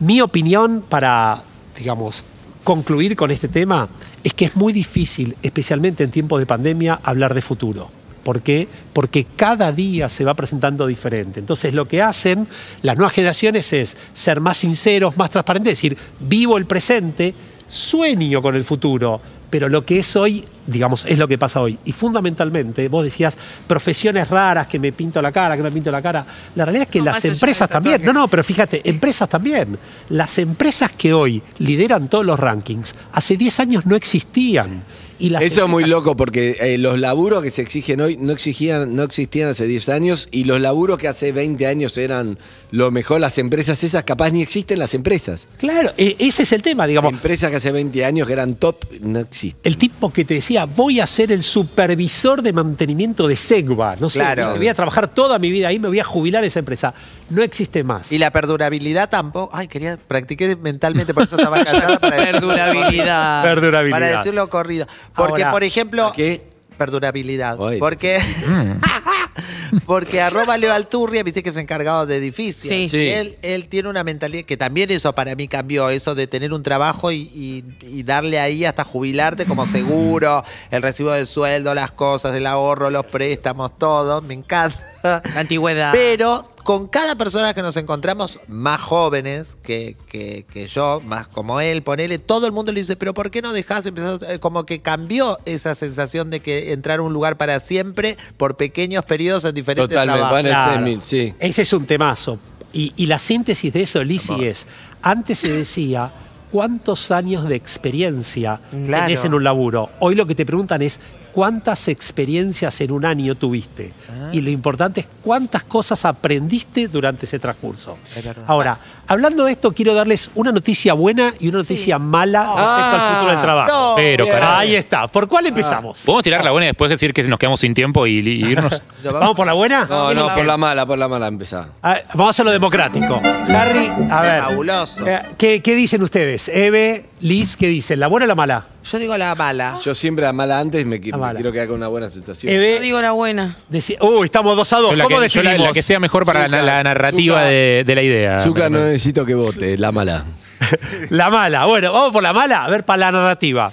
mi 0.00 0.20
opinión 0.20 0.82
para, 0.88 1.44
digamos, 1.78 2.24
concluir 2.64 3.14
con 3.14 3.30
este 3.30 3.46
tema 3.46 3.88
es 4.24 4.34
que 4.34 4.46
es 4.46 4.56
muy 4.56 4.72
difícil, 4.72 5.36
especialmente 5.44 6.02
en 6.02 6.10
tiempos 6.10 6.40
de 6.40 6.46
pandemia, 6.46 6.98
hablar 7.04 7.34
de 7.34 7.40
futuro. 7.40 7.88
¿Por 8.24 8.42
qué? 8.42 8.66
Porque 8.92 9.24
cada 9.36 9.70
día 9.70 10.08
se 10.08 10.24
va 10.24 10.34
presentando 10.34 10.88
diferente. 10.88 11.38
Entonces 11.38 11.72
lo 11.72 11.86
que 11.86 12.02
hacen 12.02 12.48
las 12.82 12.96
nuevas 12.96 13.12
generaciones 13.12 13.72
es 13.72 13.96
ser 14.12 14.40
más 14.40 14.56
sinceros, 14.56 15.16
más 15.16 15.30
transparentes, 15.30 15.70
decir, 15.78 15.96
vivo 16.18 16.58
el 16.58 16.66
presente, 16.66 17.32
sueño 17.70 18.42
con 18.42 18.56
el 18.56 18.64
futuro, 18.64 19.20
pero 19.48 19.68
lo 19.68 19.84
que 19.84 19.98
es 19.98 20.16
hoy, 20.16 20.44
digamos, 20.66 21.04
es 21.06 21.18
lo 21.18 21.26
que 21.26 21.36
pasa 21.36 21.60
hoy. 21.60 21.78
Y 21.84 21.92
fundamentalmente, 21.92 22.88
vos 22.88 23.04
decías, 23.04 23.36
profesiones 23.66 24.28
raras, 24.28 24.66
que 24.66 24.78
me 24.78 24.92
pinto 24.92 25.20
la 25.20 25.32
cara, 25.32 25.56
que 25.56 25.62
me 25.62 25.70
pinto 25.70 25.90
la 25.90 26.00
cara. 26.00 26.24
La 26.54 26.64
realidad 26.64 26.84
es 26.84 26.90
que 26.90 27.00
No, 27.00 27.06
las 27.06 27.24
empresas 27.24 27.68
también, 27.68 28.04
no, 28.04 28.12
no, 28.12 28.28
pero 28.28 28.44
fíjate, 28.44 28.88
empresas 28.88 29.28
también. 29.28 29.78
Las 30.10 30.38
empresas 30.38 30.92
que 30.92 31.12
hoy 31.12 31.42
lideran 31.58 32.08
todos 32.08 32.24
los 32.24 32.38
rankings, 32.38 32.94
hace 33.12 33.36
10 33.36 33.60
años 33.60 33.86
no 33.86 33.96
existían. 33.96 34.82
Y 35.20 35.30
las 35.30 35.42
Eso 35.42 35.64
es 35.64 35.68
muy 35.70 35.84
loco 35.84 36.16
porque 36.16 36.56
eh, 36.60 36.78
los 36.78 36.98
laburos 36.98 37.42
que 37.42 37.50
se 37.50 37.60
exigen 37.62 38.00
hoy 38.00 38.16
no, 38.16 38.32
exigían, 38.32 38.96
no 38.96 39.02
existían 39.02 39.48
hace 39.50 39.66
10 39.66 39.88
años 39.90 40.28
y 40.32 40.44
los 40.44 40.60
laburos 40.60 40.98
que 40.98 41.08
hace 41.08 41.30
20 41.30 41.66
años 41.66 41.96
eran 41.98 42.38
lo 42.72 42.90
mejor, 42.90 43.20
las 43.20 43.36
empresas 43.38 43.82
esas 43.84 44.04
capaz 44.04 44.30
ni 44.30 44.42
existen 44.42 44.78
las 44.78 44.94
empresas. 44.94 45.46
Claro, 45.58 45.92
e- 45.96 46.16
ese 46.18 46.44
es 46.44 46.52
el 46.52 46.62
tema, 46.62 46.86
digamos. 46.86 47.12
Empresas 47.12 47.50
que 47.50 47.56
hace 47.56 47.70
20 47.70 48.04
años 48.04 48.26
que 48.26 48.32
eran 48.32 48.54
top 48.54 48.76
no 49.02 49.18
existen. 49.20 49.60
El 49.64 49.76
tipo 49.76 50.12
que 50.12 50.24
te 50.24 50.34
decía, 50.34 50.64
voy 50.64 51.00
a 51.00 51.06
ser 51.06 51.32
el 51.32 51.42
supervisor 51.42 52.42
de 52.42 52.52
mantenimiento 52.52 53.28
de 53.28 53.36
Segva, 53.36 53.96
no 54.00 54.08
sé, 54.08 54.20
Claro. 54.20 54.56
voy 54.56 54.68
a 54.68 54.74
trabajar 54.74 55.12
toda 55.14 55.38
mi 55.38 55.50
vida 55.50 55.68
ahí, 55.68 55.78
me 55.78 55.88
voy 55.88 55.98
a 56.00 56.04
jubilar 56.04 56.44
esa 56.44 56.60
empresa. 56.60 56.94
No 57.30 57.42
existe 57.42 57.82
más. 57.84 58.10
Y 58.12 58.18
la 58.18 58.30
perdurabilidad 58.30 59.08
tampoco. 59.08 59.54
Ay, 59.56 59.68
quería, 59.68 59.96
practiqué 59.96 60.56
mentalmente, 60.56 61.14
por 61.14 61.22
eso 61.24 61.36
estaba 61.36 61.64
callada 61.64 61.98
para 61.98 62.16
decirlo 62.16 62.48
Perdurabilidad. 62.48 63.42
Perdurabilidad. 63.44 63.98
Para 64.00 64.16
decirlo 64.18 64.50
corrido. 64.50 64.86
Porque, 65.14 65.42
Ahora, 65.42 65.52
por 65.52 65.64
ejemplo. 65.64 66.12
¿qué? 66.14 66.42
Perdurabilidad. 66.76 67.56
Porque. 67.78 68.18
porque 69.86 70.20
arroba 70.20 70.56
Leo 70.56 70.72
Alturria, 70.72 71.22
viste 71.22 71.42
que 71.42 71.50
es 71.50 71.56
encargado 71.56 72.06
de 72.06 72.16
edificios. 72.16 72.68
Sí. 72.74 72.88
Sí. 72.88 73.08
Él, 73.10 73.36
él 73.42 73.68
tiene 73.68 73.88
una 73.88 74.02
mentalidad 74.02 74.44
que 74.44 74.56
también 74.56 74.90
eso 74.90 75.12
para 75.14 75.34
mí 75.34 75.46
cambió, 75.46 75.90
eso 75.90 76.14
de 76.14 76.26
tener 76.26 76.52
un 76.52 76.62
trabajo 76.62 77.12
y, 77.12 77.30
y- 77.34 77.64
y 77.82 78.02
darle 78.02 78.40
ahí 78.40 78.64
hasta 78.64 78.82
jubilarte 78.84 79.44
como 79.46 79.66
seguro, 79.66 80.42
el 80.70 80.82
recibo 80.82 81.12
del 81.12 81.26
sueldo, 81.26 81.74
las 81.74 81.92
cosas, 81.92 82.34
el 82.34 82.46
ahorro, 82.46 82.90
los 82.90 83.06
préstamos, 83.06 83.78
todo. 83.78 84.22
Me 84.22 84.34
encanta. 84.34 84.76
La 85.02 85.22
antigüedad. 85.36 85.92
Pero 85.92 86.44
con 86.64 86.86
cada 86.88 87.14
persona 87.16 87.54
que 87.54 87.62
nos 87.62 87.76
encontramos, 87.76 88.38
más 88.48 88.80
jóvenes 88.80 89.56
que, 89.62 89.96
que- 90.08 90.44
que 90.52 90.66
yo, 90.66 91.00
más 91.04 91.26
como 91.28 91.60
él, 91.60 91.82
ponele, 91.82 92.18
todo 92.18 92.46
el 92.46 92.52
mundo 92.52 92.70
le 92.72 92.80
dice, 92.80 92.96
pero 92.96 93.14
¿por 93.14 93.30
qué 93.30 93.40
no 93.42 93.52
dejás 93.52 93.86
empezar? 93.86 94.10
otra-?" 94.10 94.34
Eh, 94.34 94.38
Como 94.38 94.64
que 94.66 94.78
cambió 94.80 95.38
esa 95.46 95.74
sensación 95.74 96.30
de 96.30 96.40
que 96.40 96.72
entrar 96.72 96.98
a 96.98 97.02
un 97.02 97.12
lugar 97.12 97.36
para 97.36 97.58
siempre 97.60 98.16
por 98.36 98.56
pequeños 98.56 99.04
periodos 99.04 99.44
en 99.44 99.54
diferentes 99.54 99.88
Totalmente, 99.96 100.18
trabajos. 100.20 100.32
van 100.42 100.46
a 100.46 100.50
Claro. 100.50 100.72
ser 100.72 100.80
mil, 100.82 101.02
sí. 101.02 101.34
Ese 101.38 101.62
es 101.62 101.72
un 101.72 101.86
temazo. 101.86 102.38
Y, 102.72 102.92
y 102.96 103.06
la 103.06 103.18
síntesis 103.18 103.72
de 103.72 103.82
eso, 103.82 104.04
Lisi, 104.04 104.44
es, 104.44 104.66
antes 105.02 105.38
se 105.38 105.50
decía, 105.50 106.12
¿cuántos 106.52 107.10
años 107.10 107.48
de 107.48 107.56
experiencia 107.56 108.60
Claro. 108.84 109.04
tenés 109.06 109.24
en 109.24 109.34
un 109.34 109.42
laburo? 109.42 109.90
Hoy 109.98 110.14
lo 110.14 110.26
que 110.26 110.34
te 110.36 110.46
preguntan 110.46 110.82
es, 110.82 111.00
¿cuántas 111.32 111.88
experiencias 111.88 112.80
en 112.80 112.90
un 112.90 113.04
año 113.04 113.34
tuviste? 113.34 113.92
Ah. 114.08 114.30
Y 114.32 114.40
lo 114.40 114.50
importante 114.50 115.00
es 115.00 115.08
cuántas 115.22 115.64
cosas 115.64 116.04
aprendiste 116.04 116.88
durante 116.88 117.26
ese 117.26 117.38
transcurso. 117.38 117.96
Es. 118.16 118.24
Ahora, 118.46 118.78
hablando 119.10 119.44
de 119.44 119.52
esto, 119.52 119.72
quiero 119.72 119.92
darles 119.94 120.30
una 120.34 120.52
noticia 120.52 120.94
buena 120.94 121.34
y 121.38 121.48
una 121.48 121.58
noticia 121.58 121.98
mala 121.98 122.44
respecto 122.44 122.96
al 122.96 123.14
futuro 123.14 123.32
del 123.32 123.42
trabajo. 123.42 123.70
no, 123.72 123.92
Pero, 123.96 124.26
carajo. 124.26 124.52
Ahí 124.58 124.74
está. 124.76 125.06
¿Por 125.08 125.28
cuál 125.28 125.46
empezamos? 125.46 126.02
¿Podemos 126.06 126.22
tirar 126.22 126.44
la 126.44 126.50
buena 126.52 126.66
y 126.66 126.68
después 126.68 126.90
decir 126.90 127.12
que 127.12 127.22
nos 127.24 127.38
quedamos 127.38 127.60
sin 127.60 127.74
tiempo 127.74 128.06
y, 128.06 128.18
y 128.20 128.44
irnos? 128.46 128.80
¿Vamos 129.04 129.34
por 129.36 129.46
la 129.46 129.52
buena? 129.52 129.84
No, 129.86 130.14
no, 130.14 130.34
por 130.34 130.44
la 130.46 130.56
mala, 130.56 130.86
por 130.86 130.96
la 130.98 131.08
mala 131.08 131.26
empezá. 131.26 131.68
A 131.82 131.94
ver, 131.94 132.04
vamos 132.14 132.28
a 132.28 132.30
hacerlo 132.30 132.52
democrático. 132.52 133.20
Harry, 133.24 133.90
a 134.10 134.22
ver. 134.22 134.42
Fabuloso. 134.42 135.06
Eh, 135.06 135.20
¿Qué, 135.36 135.60
qué 135.60 135.74
dicen 135.74 136.02
ustedes? 136.02 136.48
Eve, 136.48 137.06
Liz, 137.20 137.56
¿qué 137.56 137.66
dicen? 137.68 138.00
¿La 138.00 138.06
buena 138.06 138.24
o 138.24 138.28
la 138.28 138.34
mala? 138.34 138.66
Yo 138.82 138.98
digo 138.98 139.16
la 139.18 139.34
mala. 139.34 139.78
Yo 139.84 139.94
siempre 139.94 140.26
a 140.26 140.32
mala 140.32 140.58
antes 140.58 140.86
me, 140.86 141.00
qui- 141.02 141.12
me 141.12 141.18
mala. 141.18 141.34
quiero 141.34 141.52
quedar 141.52 141.66
con 141.66 141.76
una 141.76 141.88
buena 141.88 142.08
sensación. 142.08 142.50
Yo 142.54 142.80
digo 142.80 143.00
la 143.02 143.10
buena. 143.12 143.56
uy, 144.00 144.24
estamos 144.24 144.56
dos 144.56 144.72
a 144.72 144.78
dos. 144.78 144.90
Yo 144.92 144.96
la, 144.96 145.04
¿Cómo 145.04 145.20
que, 145.20 145.28
yo 145.28 145.42
la- 145.42 145.58
la 145.58 145.72
que 145.72 145.82
sea 145.82 146.00
mejor 146.00 146.24
para 146.24 146.48
la, 146.48 146.62
la 146.62 146.82
narrativa 146.82 147.42
de, 147.42 147.84
de 147.86 147.94
la 147.94 148.02
idea. 148.02 148.40
Zucca, 148.40 148.70
Me- 148.70 148.78
no 148.78 148.84
me- 148.86 148.98
necesito 149.00 149.24
que 149.24 149.34
vote, 149.34 149.78
la 149.78 149.92
mala. 149.92 150.24
La 151.10 151.30
mala. 151.30 151.64
Bueno, 151.64 151.90
vamos 151.92 152.12
por 152.12 152.22
la 152.22 152.32
mala. 152.34 152.64
A 152.64 152.70
ver, 152.70 152.84
para 152.84 152.98
la 152.98 153.12
narrativa. 153.12 153.72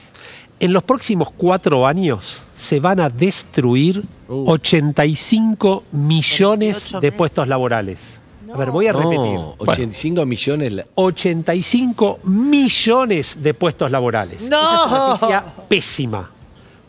En 0.60 0.72
los 0.74 0.82
próximos 0.84 1.30
cuatro 1.36 1.86
años 1.86 2.46
se 2.56 2.80
van 2.80 3.00
a 3.02 3.10
destruir 3.10 4.04
Uh. 4.30 4.50
85 4.52 5.84
millones 5.94 6.76
28 6.76 7.00
de 7.00 7.08
meses. 7.08 7.18
puestos 7.18 7.48
laborales. 7.48 8.20
A 8.54 8.58
ver, 8.58 8.72
voy 8.72 8.88
a 8.88 8.92
repetir. 8.94 9.20
No, 9.20 9.56
85 9.58 10.26
millones. 10.26 10.74
la- 10.74 10.86
85 10.96 12.20
millones 12.24 13.38
de 13.42 13.54
puestos 13.54 13.90
laborales. 13.92 14.42
¡No! 14.50 14.58
Esa 14.58 15.14
estrategia 15.14 15.46
pésima. 15.70 16.30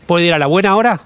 ¿Puedo 0.06 0.24
ir 0.24 0.32
a 0.34 0.38
la 0.38 0.46
buena 0.46 0.70
ahora? 0.70 1.00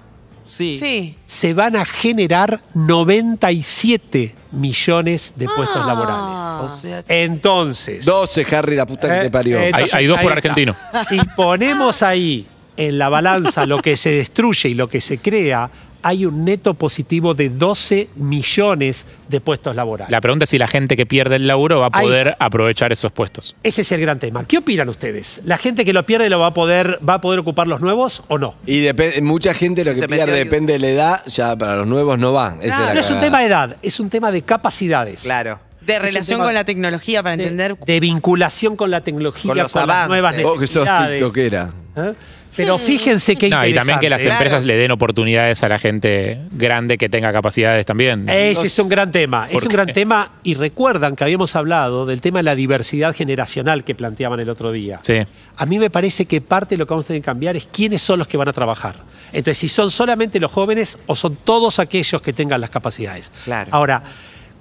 Sí. 0.45 0.77
Sí. 0.79 1.17
se 1.25 1.55
van 1.55 1.77
a 1.77 1.85
generar 1.85 2.61
97 2.75 4.35
millones 4.53 5.33
de 5.37 5.47
puestos 5.47 5.79
Ah. 5.83 5.87
laborales. 5.87 6.65
O 6.65 6.69
sea 6.69 7.03
que- 7.03 7.25
Entonces, 7.25 8.05
12, 8.05 8.47
Harry, 8.57 8.77
la 8.77 8.87
puta 8.87 9.09
que 9.09 9.19
eh, 9.19 9.23
te 9.23 9.31
parió. 9.31 9.59
eh, 9.59 9.71
Hay- 9.73 9.87
hay 9.93 10.07
dos 10.07 10.19
por 10.19 10.33
está. 10.33 10.39
argentino. 10.39 10.77
Si 11.09 11.19
ponemos 11.37 12.03
ahí 12.03 12.47
en 12.77 12.99
la 12.99 13.09
balanza 13.09 13.67
lo 13.67 13.81
que 13.83 13.97
se 13.97 14.11
destruye 14.11 14.71
y 14.71 14.75
lo 14.75 14.89
que 14.89 15.01
se 15.01 15.19
crea, 15.19 15.71
hay 16.03 16.27
un 16.27 16.45
neto 16.45 16.75
positivo 16.75 17.35
de 17.35 17.49
12 17.49 18.09
millones 18.17 19.05
de 19.29 19.41
puestos 19.41 19.75
laborales. 19.77 20.11
La 20.11 20.21
pregunta 20.21 20.45
es 20.45 20.51
si 20.51 20.59
la 20.59 20.67
gente 20.69 20.97
que 20.97 21.07
pierde 21.07 21.37
el 21.37 21.47
laburo 21.47 21.81
va 21.81 21.87
a 21.87 21.91
poder 21.91 22.37
aprovechar 22.39 22.93
esos 22.93 23.13
puestos. 23.13 23.55
Ese 23.63 23.83
es 23.83 23.93
el 23.93 24.01
gran 24.01 24.19
tema. 24.19 24.45
¿Qué 24.45 24.59
opinan 24.59 24.89
ustedes? 24.89 25.41
¿La 25.45 25.59
gente 25.59 25.85
que 25.85 25.93
lo 25.93 26.05
pierde 26.05 26.29
lo 26.29 26.39
va 26.39 26.49
a 26.49 26.55
poder, 26.55 26.99
va 27.09 27.15
a 27.15 27.21
poder 27.21 27.41
ocupar 27.41 27.67
los 27.67 27.81
nuevos 27.81 28.23
o 28.29 28.39
no? 28.39 28.55
Y 28.67 28.87
mucha 29.23 29.55
gente 29.55 29.85
lo 29.85 29.95
que 29.95 30.09
pierde 30.09 30.33
depende 30.33 30.75
de 30.75 30.79
la 30.79 30.89
edad, 30.89 31.23
ya 31.27 31.57
para 31.57 31.77
los 31.77 31.87
nuevos 31.87 32.19
no 32.19 32.33
va. 32.33 32.57
Esa 32.61 32.89
es 32.89 32.95
No 32.95 33.01
es 33.01 33.11
un 33.11 33.21
tema 33.21 33.41
de 33.41 33.47
edad, 33.47 33.77
es 33.83 34.01
un 34.01 34.11
tema 34.11 34.31
de 34.33 34.43
capacidades. 34.43 35.23
Claro. 35.23 35.61
De 35.81 35.99
relación 35.99 36.41
con 36.41 36.55
la 36.55 36.65
tecnología 36.65 37.23
para 37.25 37.37
de, 37.37 37.43
entender. 37.43 37.77
de 37.77 38.01
vinculación 38.01 38.77
con 38.77 38.91
la 38.91 39.01
tecnología, 39.01 39.49
Con 39.49 39.57
con, 39.57 39.63
los 39.65 39.75
las 39.75 39.83
avances. 39.83 40.09
nuevas 40.09 40.43
Vos 40.43 40.61
que 40.61 40.67
sos 40.69 40.85
necesidades. 40.85 41.19
tiktokera. 41.19 41.69
¿Eh? 41.97 42.13
Pero 42.57 42.79
fíjense 42.79 43.37
que 43.37 43.49
No, 43.49 43.67
y 43.67 43.73
también 43.75 43.99
que 43.99 44.11
las 44.11 44.23
Claro. 44.23 44.37
empresas 44.37 44.67
le 44.67 44.77
den 44.77 44.91
oportunidades 44.91 45.63
a 45.63 45.69
la 45.69 45.79
gente 45.79 46.41
grande 46.53 46.99
que 46.99 47.09
tenga 47.09 47.33
capacidades 47.33 47.87
también. 47.87 48.29
Ese 48.29 48.67
es 48.67 48.79
un 48.79 48.89
gran 48.89 49.11
tema, 49.11 49.47
es 49.47 49.53
¿Por 49.55 49.63
un 49.65 49.69
qué? 49.69 49.77
gran 49.77 49.87
tema 49.93 50.33
y 50.43 50.55
recuerdan 50.55 51.17
que 51.17 51.25
habíamos 51.25 51.57
hablado 51.57 52.05
del 52.07 52.21
tema 52.21 52.41
de 52.41 52.43
la 52.45 52.55
diversidad 52.55 53.15
generacional 53.15 53.85
que 53.85 53.95
planteaban 53.95 54.41
el 54.41 54.51
otro 54.51 54.71
día. 54.73 55.01
Sí. 55.03 55.19
A 55.57 55.67
mí 55.67 55.79
me 55.79 55.91
parece 55.91 56.27
que 56.27 56.41
parte 56.41 56.75
de 56.75 56.79
lo 56.79 56.87
que 56.87 56.91
vamos 56.95 57.07
a 57.07 57.09
tener 57.09 57.23
que 57.23 57.27
cambiar 57.27 57.57
es 57.57 57.69
quiénes 57.73 58.03
son 58.03 58.19
los 58.19 58.29
que 58.29 58.37
van 58.37 58.49
a 58.49 58.53
trabajar. 58.53 58.97
Entonces, 59.33 59.59
si 59.59 59.69
son 59.69 59.91
solamente 59.91 60.39
los 60.39 60.51
jóvenes 60.53 60.99
o 61.07 61.17
son 61.17 61.37
todos 61.37 61.79
aquellos 61.79 62.21
que 62.21 62.33
tengan 62.33 62.61
las 62.61 62.69
capacidades. 62.71 63.33
Claro. 63.45 63.71
Ahora, 63.73 64.03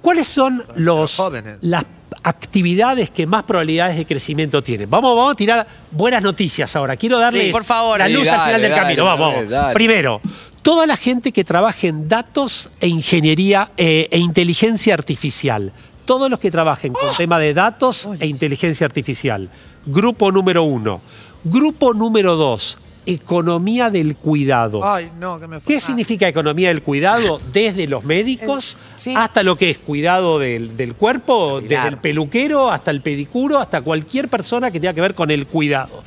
¿cuáles 0.00 0.26
son 0.28 0.64
los, 0.76 1.16
jóvenes. 1.16 1.58
las 1.60 1.84
actividades 2.22 3.10
que 3.10 3.26
más 3.26 3.42
probabilidades 3.44 3.96
de 3.96 4.06
crecimiento 4.06 4.62
tienen? 4.62 4.88
Vamos, 4.90 5.16
vamos 5.16 5.32
a 5.32 5.36
tirar 5.36 5.66
buenas 5.90 6.22
noticias 6.22 6.74
ahora. 6.76 6.96
Quiero 6.96 7.18
darles 7.18 7.52
por 7.52 7.64
favor. 7.64 7.98
la 7.98 8.06
Sí, 8.06 8.12
luz 8.14 8.28
al 8.28 8.46
final 8.46 8.60
del 8.62 8.70
dale, 8.70 8.82
camino. 8.82 9.04
Vamos, 9.04 9.26
dale, 9.28 9.36
vamos. 9.36 9.50
dale. 9.50 9.74
Primero, 9.74 10.20
toda 10.62 10.86
la 10.86 10.96
gente 10.96 11.32
que 11.32 11.44
trabaje 11.44 11.88
en 11.88 12.08
datos 12.08 12.70
e 12.80 12.88
ingeniería 12.88 13.70
eh, 13.76 14.08
e 14.10 14.18
inteligencia 14.18 14.94
artificial. 14.94 15.72
Todos 16.04 16.28
los 16.28 16.40
que 16.40 16.50
trabajen 16.50 16.92
con 16.92 17.14
tema 17.16 17.38
de 17.38 17.54
datos 17.54 18.08
e 18.18 18.26
inteligencia 18.26 18.84
artificial. 18.86 19.48
Grupo 19.86 20.32
número 20.32 20.64
uno. 20.64 21.00
Grupo 21.44 21.94
número 21.94 22.34
dos, 22.36 22.76
economía 23.06 23.90
del 23.90 24.16
cuidado. 24.16 24.84
Ay, 24.84 25.10
no, 25.18 25.38
que 25.40 25.46
me 25.48 25.60
¿Qué 25.60 25.80
significa 25.80 26.28
economía 26.28 26.68
del 26.68 26.82
cuidado? 26.82 27.40
Desde 27.52 27.86
los 27.86 28.04
médicos 28.04 28.76
Sí. 28.96 29.14
hasta 29.16 29.42
lo 29.42 29.56
que 29.56 29.70
es 29.70 29.78
cuidado 29.78 30.38
del, 30.38 30.76
del 30.76 30.94
cuerpo, 30.94 31.60
desde 31.60 31.88
el 31.88 31.96
peluquero 31.98 32.70
hasta 32.70 32.90
el 32.90 33.00
pedicuro, 33.00 33.58
hasta 33.58 33.80
cualquier 33.82 34.28
persona 34.28 34.70
que 34.70 34.78
tenga 34.80 34.94
que 34.94 35.00
ver 35.00 35.14
con 35.14 35.30
el 35.30 35.46
cuidado. 35.46 36.02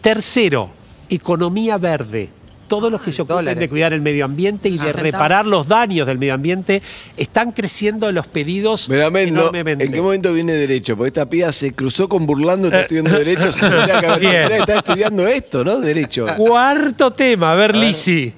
Tercero, 0.00 0.70
economía 1.08 1.78
verde. 1.78 2.28
Todos 2.72 2.90
los 2.90 3.02
que 3.02 3.12
se 3.12 3.20
ocupen 3.20 3.36
dólares. 3.36 3.60
de 3.60 3.68
cuidar 3.68 3.92
el 3.92 4.00
medio 4.00 4.24
ambiente 4.24 4.68
y 4.70 4.78
de 4.78 4.92
reparar 4.94 5.44
los 5.46 5.68
daños 5.68 6.06
del 6.06 6.16
medio 6.18 6.32
ambiente 6.32 6.80
están 7.18 7.52
creciendo 7.52 8.10
los 8.12 8.26
pedidos 8.26 8.88
Me 8.88 8.96
da 8.96 9.10
men- 9.10 9.34
no, 9.34 9.40
enormemente. 9.40 9.84
¿En 9.84 9.92
qué 9.92 10.00
momento 10.00 10.32
viene 10.32 10.54
Derecho? 10.54 10.96
Porque 10.96 11.08
esta 11.08 11.28
piba 11.28 11.52
se 11.52 11.74
cruzó 11.74 12.08
con 12.08 12.24
burlando, 12.24 12.66
está 12.68 12.80
estudiando 12.80 13.10
Derecho, 13.10 13.52
se 13.52 13.60
que 13.60 14.54
estar 14.56 14.76
estudiando 14.78 15.26
esto, 15.28 15.64
¿no? 15.64 15.80
Derecho. 15.80 16.26
Cuarto 16.36 17.12
tema, 17.12 17.52
a 17.52 17.54
ver, 17.56 17.76
Lisi. 17.76 18.32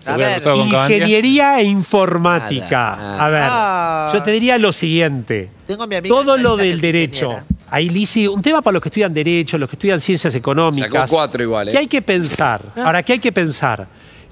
Ingeniería 0.57 1.61
e 1.61 1.65
informática. 1.65 3.19
A 3.25 3.29
ver, 3.31 3.43
Ah. 3.47 4.11
yo 4.15 4.23
te 4.23 4.31
diría 4.33 4.59
lo 4.59 4.73
siguiente. 4.73 5.51
Tengo 5.67 5.85
a 5.85 5.87
mi 5.87 5.95
amiga 5.97 6.15
Todo 6.15 6.37
lo 6.37 6.57
del 6.57 6.81
derecho. 6.81 7.27
ingeniera. 7.27 7.47
Ahí, 7.71 7.89
Lisi, 7.89 8.27
un 8.29 8.41
tema 8.43 8.63
para 8.63 8.75
los 8.75 8.83
que 8.83 8.89
estudian 8.89 9.13
derecho, 9.13 9.59
los 9.59 9.69
que 9.69 9.77
estudian 9.77 10.01
ciencias 10.01 10.35
económicas. 10.35 10.91
Sacó 10.91 11.07
cuatro 11.09 11.43
igual, 11.43 11.69
¿eh? 11.69 11.73
¿Qué 11.73 11.79
hay 11.79 11.87
que 11.87 12.03
pensar? 12.03 12.61
Ahora, 12.77 13.03
¿qué 13.03 13.15
hay 13.15 13.19
que 13.19 13.33
pensar? 13.33 13.87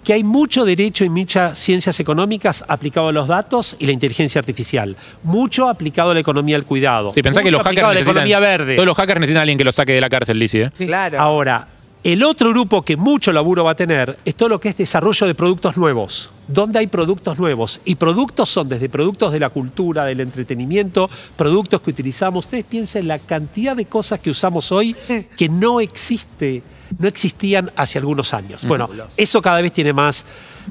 Que 0.04 0.12
hay 0.12 0.24
mucho 0.24 0.64
derecho 0.64 1.04
y 1.04 1.08
muchas 1.08 1.58
ciencias 1.58 1.98
económicas 2.00 2.64
aplicado 2.66 3.08
a 3.08 3.12
los 3.12 3.28
datos 3.28 3.76
y 3.78 3.86
la 3.86 3.92
inteligencia 3.92 4.38
artificial. 4.38 4.96
Mucho 5.22 5.68
aplicado 5.68 6.10
a 6.10 6.14
la 6.14 6.20
economía 6.20 6.56
del 6.56 6.64
cuidado. 6.64 7.10
Sí, 7.10 7.22
pensá 7.22 7.40
que 7.40 7.46
mucho 7.46 7.58
los 7.58 7.66
aplicado 7.66 7.88
hackers 7.88 8.08
a 8.08 8.12
la 8.12 8.12
economía 8.12 8.40
verde. 8.40 8.74
Todos 8.74 8.86
los 8.86 8.96
hackers 8.96 9.20
necesitan 9.20 9.40
a 9.40 9.42
alguien 9.42 9.58
que 9.58 9.64
los 9.64 9.74
saque 9.74 9.92
de 9.92 10.00
la 10.00 10.10
cárcel, 10.10 10.38
Lizzie. 10.38 10.64
¿eh? 10.64 10.70
Claro. 10.70 11.20
Ahora, 11.20 11.68
el 12.04 12.24
otro 12.24 12.50
grupo 12.50 12.82
que 12.82 12.96
mucho 12.96 13.32
laburo 13.32 13.62
va 13.64 13.72
a 13.72 13.74
tener 13.76 14.18
es 14.24 14.34
todo 14.34 14.48
lo 14.48 14.60
que 14.60 14.70
es 14.70 14.76
desarrollo 14.76 15.26
de 15.26 15.34
productos 15.34 15.76
nuevos. 15.76 16.30
¿Dónde 16.52 16.78
hay 16.78 16.86
productos 16.86 17.38
nuevos? 17.38 17.80
Y 17.84 17.94
productos 17.94 18.48
son 18.48 18.68
desde 18.68 18.88
productos 18.88 19.32
de 19.32 19.40
la 19.40 19.50
cultura, 19.50 20.04
del 20.04 20.20
entretenimiento, 20.20 21.08
productos 21.36 21.80
que 21.80 21.90
utilizamos. 21.90 22.44
Ustedes 22.44 22.64
piensen 22.64 23.08
la 23.08 23.18
cantidad 23.18 23.74
de 23.74 23.86
cosas 23.86 24.20
que 24.20 24.30
usamos 24.30 24.70
hoy 24.72 24.94
que 25.36 25.48
no 25.48 25.80
existe, 25.80 26.62
no 26.98 27.08
existían 27.08 27.70
hace 27.76 27.98
algunos 27.98 28.34
años. 28.34 28.66
Bueno, 28.66 28.88
eso 29.16 29.40
cada 29.40 29.60
vez 29.60 29.72
tiene 29.72 29.92
más 29.92 30.24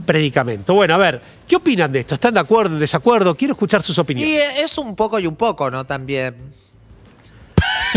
predicamento. 0.05 0.73
Bueno, 0.73 0.95
a 0.95 0.97
ver, 0.97 1.21
¿qué 1.47 1.55
opinan 1.55 1.91
de 1.91 1.99
esto? 1.99 2.15
¿Están 2.15 2.33
de 2.33 2.39
acuerdo, 2.39 2.75
en 2.75 2.79
desacuerdo? 2.79 3.35
Quiero 3.35 3.53
escuchar 3.53 3.81
sus 3.81 3.97
Y 3.97 4.01
opiniones. 4.01 4.33
eh, 4.39 4.63
es 4.63 4.77
un 4.77 4.95
poco 4.95 5.19
y 5.19 5.27
un 5.27 5.35
poco, 5.35 5.71
¿no? 5.71 5.85
También. 5.85 6.35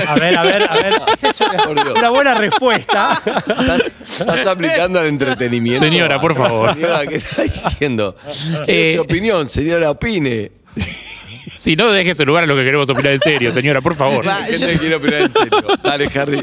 A 0.06 0.14
ver, 0.14 0.36
a 0.36 0.42
ver, 0.42 0.70
a 0.70 0.74
ver. 0.74 0.94
Esa 1.14 1.28
es 1.30 1.40
una, 1.40 1.64
Por 1.64 1.74
Dios. 1.74 1.98
una 1.98 2.10
buena 2.10 2.34
respuesta. 2.34 3.20
¿Estás, 3.24 3.82
estás 4.18 4.46
aplicando 4.46 5.00
al 5.00 5.06
entretenimiento? 5.06 5.84
Señora, 5.84 6.20
por 6.20 6.34
favor. 6.34 6.74
Señora, 6.74 7.06
¿qué 7.06 7.16
está 7.16 7.42
diciendo? 7.42 8.16
Eh, 8.66 8.90
Es 8.90 8.94
su 8.96 9.02
opinión, 9.02 9.48
señora, 9.48 9.90
opine. 9.90 10.52
Si 11.56 11.76
no, 11.76 11.92
deje 11.92 12.10
ese 12.10 12.24
lugar 12.24 12.44
a 12.44 12.46
lo 12.46 12.56
que 12.56 12.64
queremos 12.64 12.90
opinar 12.90 13.12
en 13.12 13.20
serio, 13.20 13.52
señora, 13.52 13.80
por 13.80 13.94
favor. 13.94 14.24
La 14.26 14.36
gente 14.36 14.76
quiere 14.78 14.96
opinar 14.96 15.22
en 15.22 15.32
serio. 15.32 15.62
Dale, 15.82 16.08
Harry. 16.14 16.42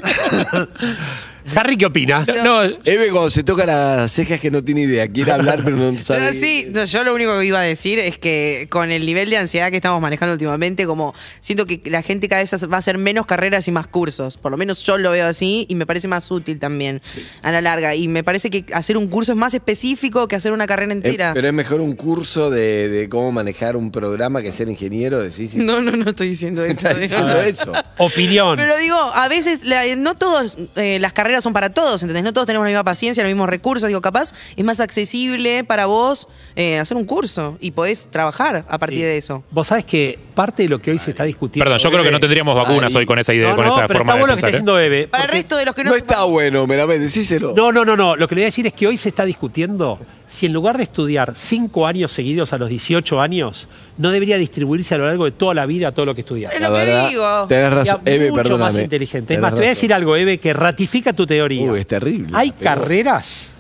Harry, 1.56 1.78
¿qué 1.78 1.86
opina? 1.86 2.26
No, 2.44 2.64
Eve 2.64 3.10
cuando 3.12 3.30
se 3.30 3.44
toca 3.44 3.66
las 3.66 4.12
cejas 4.12 4.40
que 4.40 4.50
no 4.52 4.64
tiene 4.64 4.82
idea. 4.82 5.08
Quiere 5.08 5.32
hablar, 5.32 5.62
pero 5.64 5.76
no 5.76 5.98
sabe. 6.00 6.22
Ah, 6.22 6.32
sí, 6.34 6.68
no, 6.72 6.86
yo 6.86 7.04
lo 7.04 7.14
único 7.14 7.38
que 7.40 7.46
iba 7.46 7.60
a 7.60 7.64
decir 7.64 8.00
es 8.00 8.18
que 8.18 8.68
con 8.70 8.92
el 8.92 9.06
nivel 9.06 9.30
de 9.30 9.38
ansiedad 9.38 9.70
que 9.70 9.76
estamos 9.76 10.02
manejando 10.02 10.34
últimamente, 10.34 10.86
como 10.86 11.14
siento 11.40 11.66
que 11.66 11.82
la 11.86 12.02
gente 12.02 12.28
cada 12.30 12.42
vez 12.42 12.52
va 12.72 12.76
a 12.76 12.80
hacer 12.80 12.98
menos 12.98 13.26
carreras 13.26 13.68
y 13.68 13.72
más 13.72 13.88
cursos. 13.88 14.38
Por 14.38 14.52
lo 14.52 14.58
menos 14.58 14.84
yo 14.84 14.98
lo 14.98 15.12
veo 15.12 15.28
así 15.28 15.66
y 15.70 15.76
me 15.76 15.86
parece 15.86 16.08
más 16.08 16.30
útil 16.32 16.58
también 16.60 17.02
a 17.42 17.52
la 17.52 17.62
larga. 17.62 17.96
Y 17.96 18.08
me 18.08 18.24
parece 18.24 18.50
que 18.50 18.66
hacer 18.74 18.98
un 18.98 19.08
curso 19.08 19.34
es 19.34 19.38
más 19.38 19.54
específico 19.54 20.28
que 20.28 20.36
hacer 20.36 20.52
una 20.54 20.68
carrera 20.68 20.92
Eh, 20.92 20.96
entera. 20.96 21.32
pero 21.34 21.48
es 21.48 21.54
mejor 21.54 21.82
un 21.82 21.96
curso 21.96 22.50
de, 22.50 22.88
de 22.90 23.10
cómo 23.10 23.32
manejar 23.32 23.76
un 23.76 23.92
programa 23.92 24.42
que 24.42 24.52
ser 24.52 24.70
ingeniero, 24.70 25.22
decís. 25.22 25.56
No, 25.56 25.82
no, 25.82 25.92
no 25.92 26.10
estoy 26.12 26.30
diciendo 26.30 26.64
eso. 26.66 26.94
Diciendo 26.94 27.40
eso. 27.42 27.72
Opinión. 27.98 28.58
Pero 28.58 28.78
digo, 28.78 28.96
a 28.98 29.28
veces 29.28 29.60
la- 29.64 29.82
no 29.96 30.16
todos 30.16 30.58
eh, 30.76 30.98
las 31.00 31.14
carreras 31.14 31.40
son 31.41 31.54
para 31.54 31.69
todos, 31.71 32.01
¿entendés? 32.04 32.23
No 32.23 32.34
todos 32.34 32.47
tenemos 32.47 32.65
la 32.65 32.69
misma 32.69 32.84
paciencia, 32.84 33.23
los 33.23 33.30
mismos 33.32 33.49
recursos. 33.49 33.88
Digo, 33.88 34.01
capaz 34.01 34.34
es 34.56 34.63
más 34.65 34.80
accesible 34.80 35.63
para 35.63 35.86
vos 35.88 36.27
eh, 36.56 36.80
hacer 36.80 36.95
un 36.97 37.06
curso 37.06 37.58
y 37.60 37.71
podés 37.71 38.08
trabajar 38.12 38.65
a 38.69 38.77
partir 38.77 38.99
Sí. 38.99 39.04
de 39.04 39.17
eso. 39.17 39.43
Vos 39.51 39.67
sabés 39.67 39.86
que 39.86 40.19
parte 40.36 40.63
de 40.63 40.69
lo 40.69 40.80
que 40.80 40.91
hoy 40.91 40.99
se 40.99 41.12
está 41.12 41.23
discutiendo. 41.23 41.65
perdón, 41.65 41.80
yo 41.80 41.91
creo 41.91 42.04
que 42.04 42.12
no 42.12 42.19
tendríamos 42.19 42.56
vacunas 42.56 42.93
Ay. 42.95 42.99
hoy 42.99 43.06
con 43.06 43.19
esa 43.19 43.34
idea, 43.34 43.49
No, 43.49 43.56
con 43.56 43.65
no, 43.65 43.71
esa 43.71 43.88
pero 43.88 43.99
forma 43.99 44.13
está 44.13 44.15
de 44.15 44.19
lo 44.21 44.27
que 44.27 44.34
está 44.36 44.47
pensar. 44.47 44.91
¿eh? 44.93 45.08
Para 45.08 45.23
el 45.25 45.30
resto 45.30 45.58
de 45.58 45.65
los 45.65 45.75
que 45.75 45.84
no, 45.84 45.91
No 45.91 45.95
está 45.97 46.23
bueno, 46.23 46.67
meramente, 46.67 47.04
decíselo. 47.04 47.54
No, 47.56 47.71
no, 47.71 47.84
no, 47.86 47.95
no. 47.97 48.15
Lo 48.15 48.27
que 48.27 48.36
le 48.36 48.39
voy 48.41 48.43
a 48.45 48.47
decir 48.47 48.67
es 48.67 48.73
que 48.73 48.88
hoy 48.88 48.97
se 48.97 49.10
está 49.10 49.25
discutiendo 49.25 49.99
si 50.27 50.45
en 50.45 50.54
lugar 50.54 50.77
de 50.77 50.84
estudiar 50.84 51.34
cinco 51.36 51.86
años 51.88 52.12
seguidos 52.13 52.54
a 52.54 52.58
los 52.58 52.69
18 52.69 53.19
años, 53.19 53.67
no 53.97 54.12
debería 54.12 54.38
distribuirse 54.38 54.95
a 54.95 54.97
lo 54.97 55.06
largo 55.08 55.25
de 55.25 55.32
toda 55.32 55.54
la 55.54 55.65
vida 55.65 55.91
todo 55.91 56.06
lo 56.06 56.15
que 56.15 56.21
estudiar. 56.21 56.54
Es 56.54 56.62
lo 56.62 56.71
que 56.73 56.86
digo. 57.10 57.47
Tenés 57.47 57.69
Sería 57.69 57.69
razón. 57.69 58.01
Eve, 58.06 58.30
mucho 58.32 58.43
perdóname. 58.43 58.71
más 58.71 58.77
inteligente. 58.82 59.34
Es 59.34 59.39
más, 59.41 59.51
te 59.51 59.58
voy 59.58 59.65
a 59.65 59.69
decir 59.69 59.93
algo, 59.93 60.15
Eve, 60.15 60.38
que 60.38 60.54
ratifica 60.54 61.12
tu 61.13 61.21
teoría. 61.26 61.72
Uy, 61.72 61.80
es 61.80 61.88
terrible. 61.88 62.30
Hay 62.34 62.52
Pero- 62.52 62.64
carreras 62.76 63.54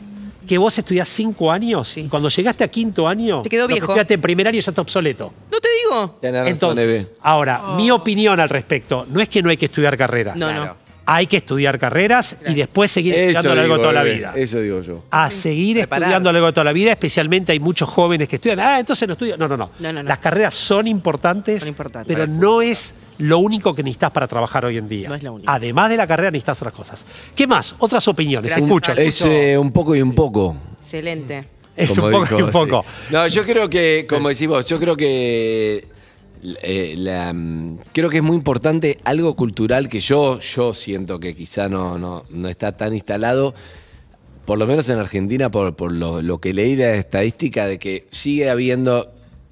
que 0.47 0.57
vos 0.57 0.77
estudiás 0.77 1.07
cinco 1.07 1.49
años 1.51 1.87
Sí. 1.87 2.01
y 2.01 2.07
cuando 2.09 2.27
llegaste 2.27 2.63
a 2.63 2.67
quinto 2.67 3.07
año, 3.07 3.41
Te 3.41 3.49
quedó 3.49 3.63
lo 3.63 3.67
que 3.69 3.73
viejo. 3.75 3.85
estudiaste 3.87 4.13
en 4.15 4.21
primer 4.21 4.47
año 4.47 4.59
ya 4.59 4.71
está 4.71 4.81
obsoleto. 4.81 5.33
No 5.51 5.59
te 5.59 5.67
digo. 5.83 6.19
Entonces, 6.21 7.11
ahora, 7.21 7.61
mi 7.77 7.89
opinión 7.91 8.39
al 8.39 8.49
respecto, 8.49 9.05
no 9.09 9.21
es 9.21 9.29
que 9.29 9.41
no 9.41 9.49
hay 9.49 9.57
que 9.57 9.65
estudiar 9.65 9.97
carreras. 9.97 10.35
No, 10.35 10.47
Claro. 10.47 10.65
no. 10.65 10.75
Hay 11.13 11.27
que 11.27 11.37
estudiar 11.37 11.77
carreras 11.77 12.37
y 12.47 12.53
después 12.53 12.89
seguir 12.89 13.13
estudiando 13.15 13.51
a 13.51 13.55
lo 13.55 13.61
largo 13.61 13.73
de 13.73 13.79
digo, 13.79 13.89
toda 13.89 13.93
la 13.93 14.09
Eve, 14.09 14.17
vida. 14.17 14.33
Eso 14.35 14.59
digo 14.61 14.81
yo. 14.81 15.03
A 15.11 15.29
seguir 15.29 15.77
Prepararse. 15.77 16.05
estudiando 16.05 16.29
a 16.29 16.31
lo 16.31 16.37
largo 16.37 16.47
de 16.47 16.53
toda 16.53 16.63
la 16.65 16.73
vida, 16.73 16.91
especialmente 16.91 17.51
hay 17.51 17.59
muchos 17.59 17.89
jóvenes 17.89 18.29
que 18.29 18.37
estudian. 18.37 18.59
Ah, 18.61 18.79
entonces 18.79 19.07
no 19.07 19.13
estudian. 19.13 19.37
No, 19.39 19.47
no, 19.47 19.57
no. 19.57 19.71
No, 19.79 19.91
no, 19.93 20.03
no. 20.03 20.07
Las 20.09 20.19
carreras 20.19 20.55
son 20.55 20.87
importantes, 20.87 21.59
Son 21.59 21.69
importantes. 21.69 22.15
pero 22.15 22.27
no 22.31 22.61
es 22.61 22.95
lo 23.17 23.39
único 23.39 23.75
que 23.75 23.83
necesitas 23.83 24.11
para 24.11 24.27
trabajar 24.27 24.63
hoy 24.65 24.77
en 24.77 24.87
día. 24.87 25.09
No 25.09 25.15
es 25.15 25.23
lo 25.23 25.33
único. 25.33 25.51
Además 25.51 25.89
de 25.89 25.97
la 25.97 26.07
carrera, 26.07 26.31
necesitas 26.31 26.59
otras 26.61 26.73
cosas. 26.73 27.05
¿Qué 27.35 27.45
más? 27.45 27.75
Otras 27.79 28.07
opiniones. 28.07 28.49
Gracias, 28.51 28.65
Escucho. 28.67 28.93
Es 28.93 29.21
eh, 29.25 29.57
un 29.57 29.71
poco 29.71 29.95
y 29.95 30.01
un 30.01 30.15
poco. 30.15 30.55
Excelente. 30.79 31.45
Es 31.75 31.89
como 31.95 32.07
un 32.07 32.13
poco 32.13 32.25
dijo, 32.25 32.39
y 32.39 32.41
un 32.43 32.51
poco. 32.51 32.85
sí. 33.07 33.13
No, 33.13 33.27
yo 33.27 33.43
creo 33.45 33.69
que, 33.69 34.05
como 34.07 34.29
decís 34.29 34.47
vos, 34.47 34.65
yo 34.65 34.79
creo 34.79 34.95
que 34.97 35.87
eh, 36.61 36.95
la, 36.97 37.31
mm, 37.33 37.79
creo 37.93 38.09
que 38.09 38.17
es 38.17 38.23
muy 38.23 38.35
importante 38.35 38.97
algo 39.03 39.35
cultural 39.35 39.89
que 39.89 39.99
yo, 39.99 40.39
yo 40.39 40.73
siento 40.73 41.19
que 41.19 41.35
quizá 41.35 41.69
no, 41.69 41.97
no, 41.97 42.25
no 42.29 42.47
está 42.49 42.75
tan 42.75 42.93
instalado, 42.93 43.53
por 44.45 44.57
lo 44.57 44.65
menos 44.67 44.89
en 44.89 44.97
Argentina, 44.99 45.49
por, 45.49 45.75
por 45.75 45.91
lo, 45.91 46.21
lo 46.21 46.39
que 46.39 46.53
leí 46.53 46.75
de 46.75 46.85
la 46.85 46.95
estadística, 46.95 47.67
de 47.67 47.77
que 47.79 48.07
sigue 48.09 48.49
habiendo 48.49 49.11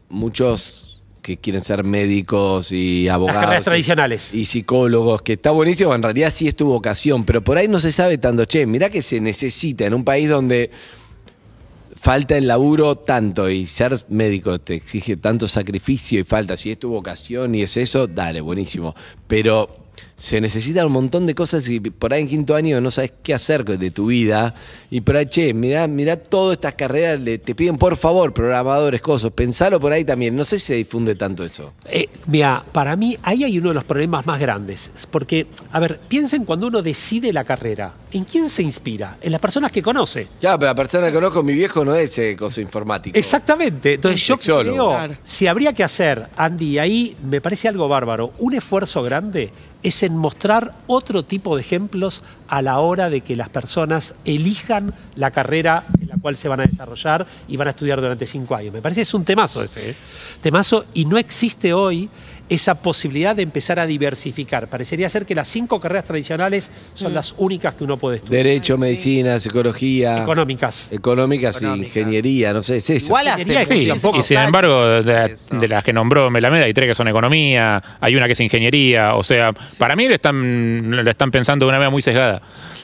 muchos 0.09 0.85
que 1.21 1.37
quieren 1.37 1.61
ser 1.63 1.83
médicos 1.83 2.71
y 2.71 3.07
abogados. 3.07 3.41
carreras 3.41 3.61
y- 3.61 3.65
tradicionales. 3.65 4.33
Y 4.33 4.45
psicólogos, 4.45 5.21
que 5.21 5.33
está 5.33 5.51
buenísimo, 5.51 5.93
en 5.93 6.01
realidad 6.01 6.31
sí 6.33 6.47
es 6.47 6.55
tu 6.55 6.67
vocación, 6.67 7.23
pero 7.23 7.43
por 7.43 7.57
ahí 7.57 7.67
no 7.67 7.79
se 7.79 7.91
sabe 7.91 8.17
tanto, 8.17 8.45
che, 8.45 8.65
mirá 8.65 8.89
que 8.89 9.01
se 9.03 9.19
necesita 9.21 9.85
en 9.85 9.93
un 9.93 10.03
país 10.03 10.27
donde 10.27 10.71
falta 11.99 12.37
el 12.37 12.47
laburo 12.47 12.95
tanto 12.95 13.49
y 13.49 13.65
ser 13.65 13.97
médico 14.09 14.59
te 14.59 14.75
exige 14.75 15.17
tanto 15.17 15.47
sacrificio 15.47 16.19
y 16.19 16.23
falta. 16.23 16.55
Si 16.55 16.71
es 16.71 16.79
tu 16.79 16.89
vocación 16.89 17.55
y 17.55 17.63
es 17.63 17.75
eso, 17.77 18.07
dale, 18.07 18.41
buenísimo. 18.41 18.95
Pero 19.27 19.88
se 20.19 20.41
necesitan 20.41 20.85
un 20.85 20.91
montón 20.91 21.25
de 21.25 21.33
cosas 21.33 21.67
y 21.69 21.79
por 21.79 22.13
ahí 22.13 22.23
en 22.23 22.27
quinto 22.27 22.53
año 22.53 22.81
no 22.81 22.91
sabes 22.91 23.13
qué 23.23 23.33
hacer 23.33 23.63
de 23.63 23.89
tu 23.89 24.07
vida. 24.07 24.53
Y 24.91 24.99
por 24.99 25.15
ahí, 25.15 25.27
che, 25.27 25.53
mirá, 25.53 25.87
mirá 25.87 26.17
todas 26.17 26.53
estas 26.57 26.73
carreras, 26.73 27.21
le- 27.21 27.37
te 27.37 27.55
piden 27.55 27.77
por 27.77 27.95
favor 27.95 28.33
programadores, 28.33 28.99
cosas. 29.01 29.31
Pensalo 29.31 29.79
por 29.79 29.93
ahí 29.93 30.03
también. 30.03 30.35
No 30.35 30.43
sé 30.43 30.59
si 30.59 30.65
se 30.65 30.73
difunde 30.75 31.15
tanto 31.15 31.45
eso. 31.45 31.73
Eh, 31.85 32.09
mira, 32.27 32.65
para 32.73 32.97
mí 32.97 33.17
ahí 33.23 33.45
hay 33.45 33.57
uno 33.59 33.69
de 33.69 33.75
los 33.75 33.85
problemas 33.85 34.25
más 34.25 34.39
grandes. 34.41 34.91
Es 34.93 35.07
Porque, 35.07 35.47
a 35.71 35.79
ver, 35.79 35.99
piensen 36.09 36.43
cuando 36.43 36.67
uno 36.67 36.81
decide 36.81 37.31
la 37.31 37.45
carrera, 37.45 37.93
¿en 38.11 38.25
quién 38.25 38.49
se 38.49 38.61
inspira? 38.61 39.17
En 39.21 39.31
las 39.31 39.39
personas 39.39 39.71
que 39.71 39.81
conoce. 39.81 40.27
Ya, 40.41 40.57
pero 40.59 40.71
la 40.71 40.75
persona 40.75 41.07
que 41.07 41.13
conozco, 41.13 41.43
mi 41.43 41.53
viejo, 41.53 41.85
no 41.85 41.95
es 41.95 42.17
eh, 42.17 42.35
cosa 42.37 42.59
informático. 42.59 43.17
Exactamente. 43.17 43.93
Entonces 43.93 44.21
yo 44.27 44.37
creo, 44.37 44.89
Claro. 44.89 45.15
si 45.23 45.47
habría 45.47 45.71
que 45.71 45.83
hacer, 45.85 46.27
Andy, 46.35 46.77
ahí 46.77 47.15
me 47.23 47.39
parece 47.39 47.69
algo 47.69 47.87
bárbaro, 47.87 48.33
un 48.39 48.53
esfuerzo 48.53 49.01
grande 49.01 49.51
es 49.81 50.03
en 50.03 50.17
mostrar 50.17 50.73
otro 50.87 51.23
tipo 51.23 51.55
de 51.55 51.61
ejemplos 51.61 52.23
a 52.47 52.61
la 52.61 52.79
hora 52.79 53.09
de 53.09 53.21
que 53.21 53.35
las 53.35 53.49
personas 53.49 54.13
elijan 54.25 54.93
la 55.15 55.31
carrera 55.31 55.85
en 56.01 56.09
la 56.09 56.15
cual 56.17 56.35
se 56.35 56.47
van 56.47 56.59
a 56.59 56.65
desarrollar 56.65 57.25
y 57.47 57.55
van 57.55 57.67
a 57.67 57.71
estudiar 57.71 58.01
durante 58.01 58.25
cinco 58.25 58.55
años. 58.55 58.73
Me 58.73 58.81
parece 58.81 58.99
que 58.99 59.03
es 59.03 59.13
un 59.13 59.23
temazo 59.23 59.63
ese, 59.63 59.91
¿eh? 59.91 59.95
temazo 60.41 60.85
y 60.93 61.05
no 61.05 61.17
existe 61.17 61.73
hoy 61.73 62.09
esa 62.49 62.75
posibilidad 62.75 63.35
de 63.35 63.43
empezar 63.43 63.79
a 63.79 63.85
diversificar. 63.85 64.67
Parecería 64.67 65.07
ser 65.09 65.25
que 65.25 65.35
las 65.35 65.47
cinco 65.47 65.79
carreras 65.79 66.03
tradicionales 66.05 66.71
son 66.95 67.13
las 67.13 67.33
únicas 67.37 67.75
que 67.75 67.83
uno 67.83 67.97
puede 67.97 68.17
estudiar. 68.17 68.43
Derecho, 68.43 68.73
Ay, 68.73 68.79
sí. 68.79 68.85
medicina, 68.85 69.39
psicología. 69.39 70.23
Económicas. 70.23 70.91
Económicas 70.91 71.55
y 71.55 71.65
Económica. 71.65 71.87
ingeniería, 71.99 72.53
no 72.53 72.63
sé, 72.63 72.77
es 72.77 72.89
eso. 72.89 73.05
Igual 73.07 73.27
hace 73.27 73.65
Sí, 73.65 73.91
y 74.15 74.23
sin 74.23 74.37
embargo, 74.39 75.03
de 75.03 75.67
las 75.67 75.83
que 75.83 75.93
nombró 75.93 76.29
Melameda, 76.31 76.65
hay 76.65 76.73
tres 76.73 76.87
que 76.87 76.95
son 76.95 77.07
economía, 77.07 77.81
hay 77.99 78.15
una 78.15 78.25
que 78.25 78.33
es 78.33 78.39
ingeniería, 78.39 79.15
o 79.15 79.23
sea, 79.23 79.53
para 79.77 79.95
mí 79.95 80.07
le 80.07 80.15
están, 80.15 81.03
le 81.03 81.11
están 81.11 81.31
pensando 81.31 81.65
de 81.65 81.69
una 81.69 81.77
manera 81.77 81.91
muy 81.91 82.01
sesgada. 82.01 82.41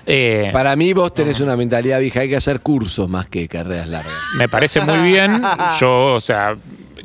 Eh, 0.07 0.51
Para 0.53 0.75
mí 0.75 0.93
vos 0.93 1.13
tenés 1.15 1.39
una 1.39 1.57
mentalidad 1.57 1.99
vieja, 1.99 2.19
hay 2.19 2.29
que 2.29 2.35
hacer 2.35 2.59
cursos 2.59 3.09
más 3.09 3.25
que 3.25 3.47
carreras 3.47 3.87
largas. 3.87 4.13
me 4.37 4.47
parece 4.47 4.79
muy 4.81 4.99
bien, 5.09 5.41
yo, 5.79 6.13
o 6.13 6.19
sea, 6.19 6.55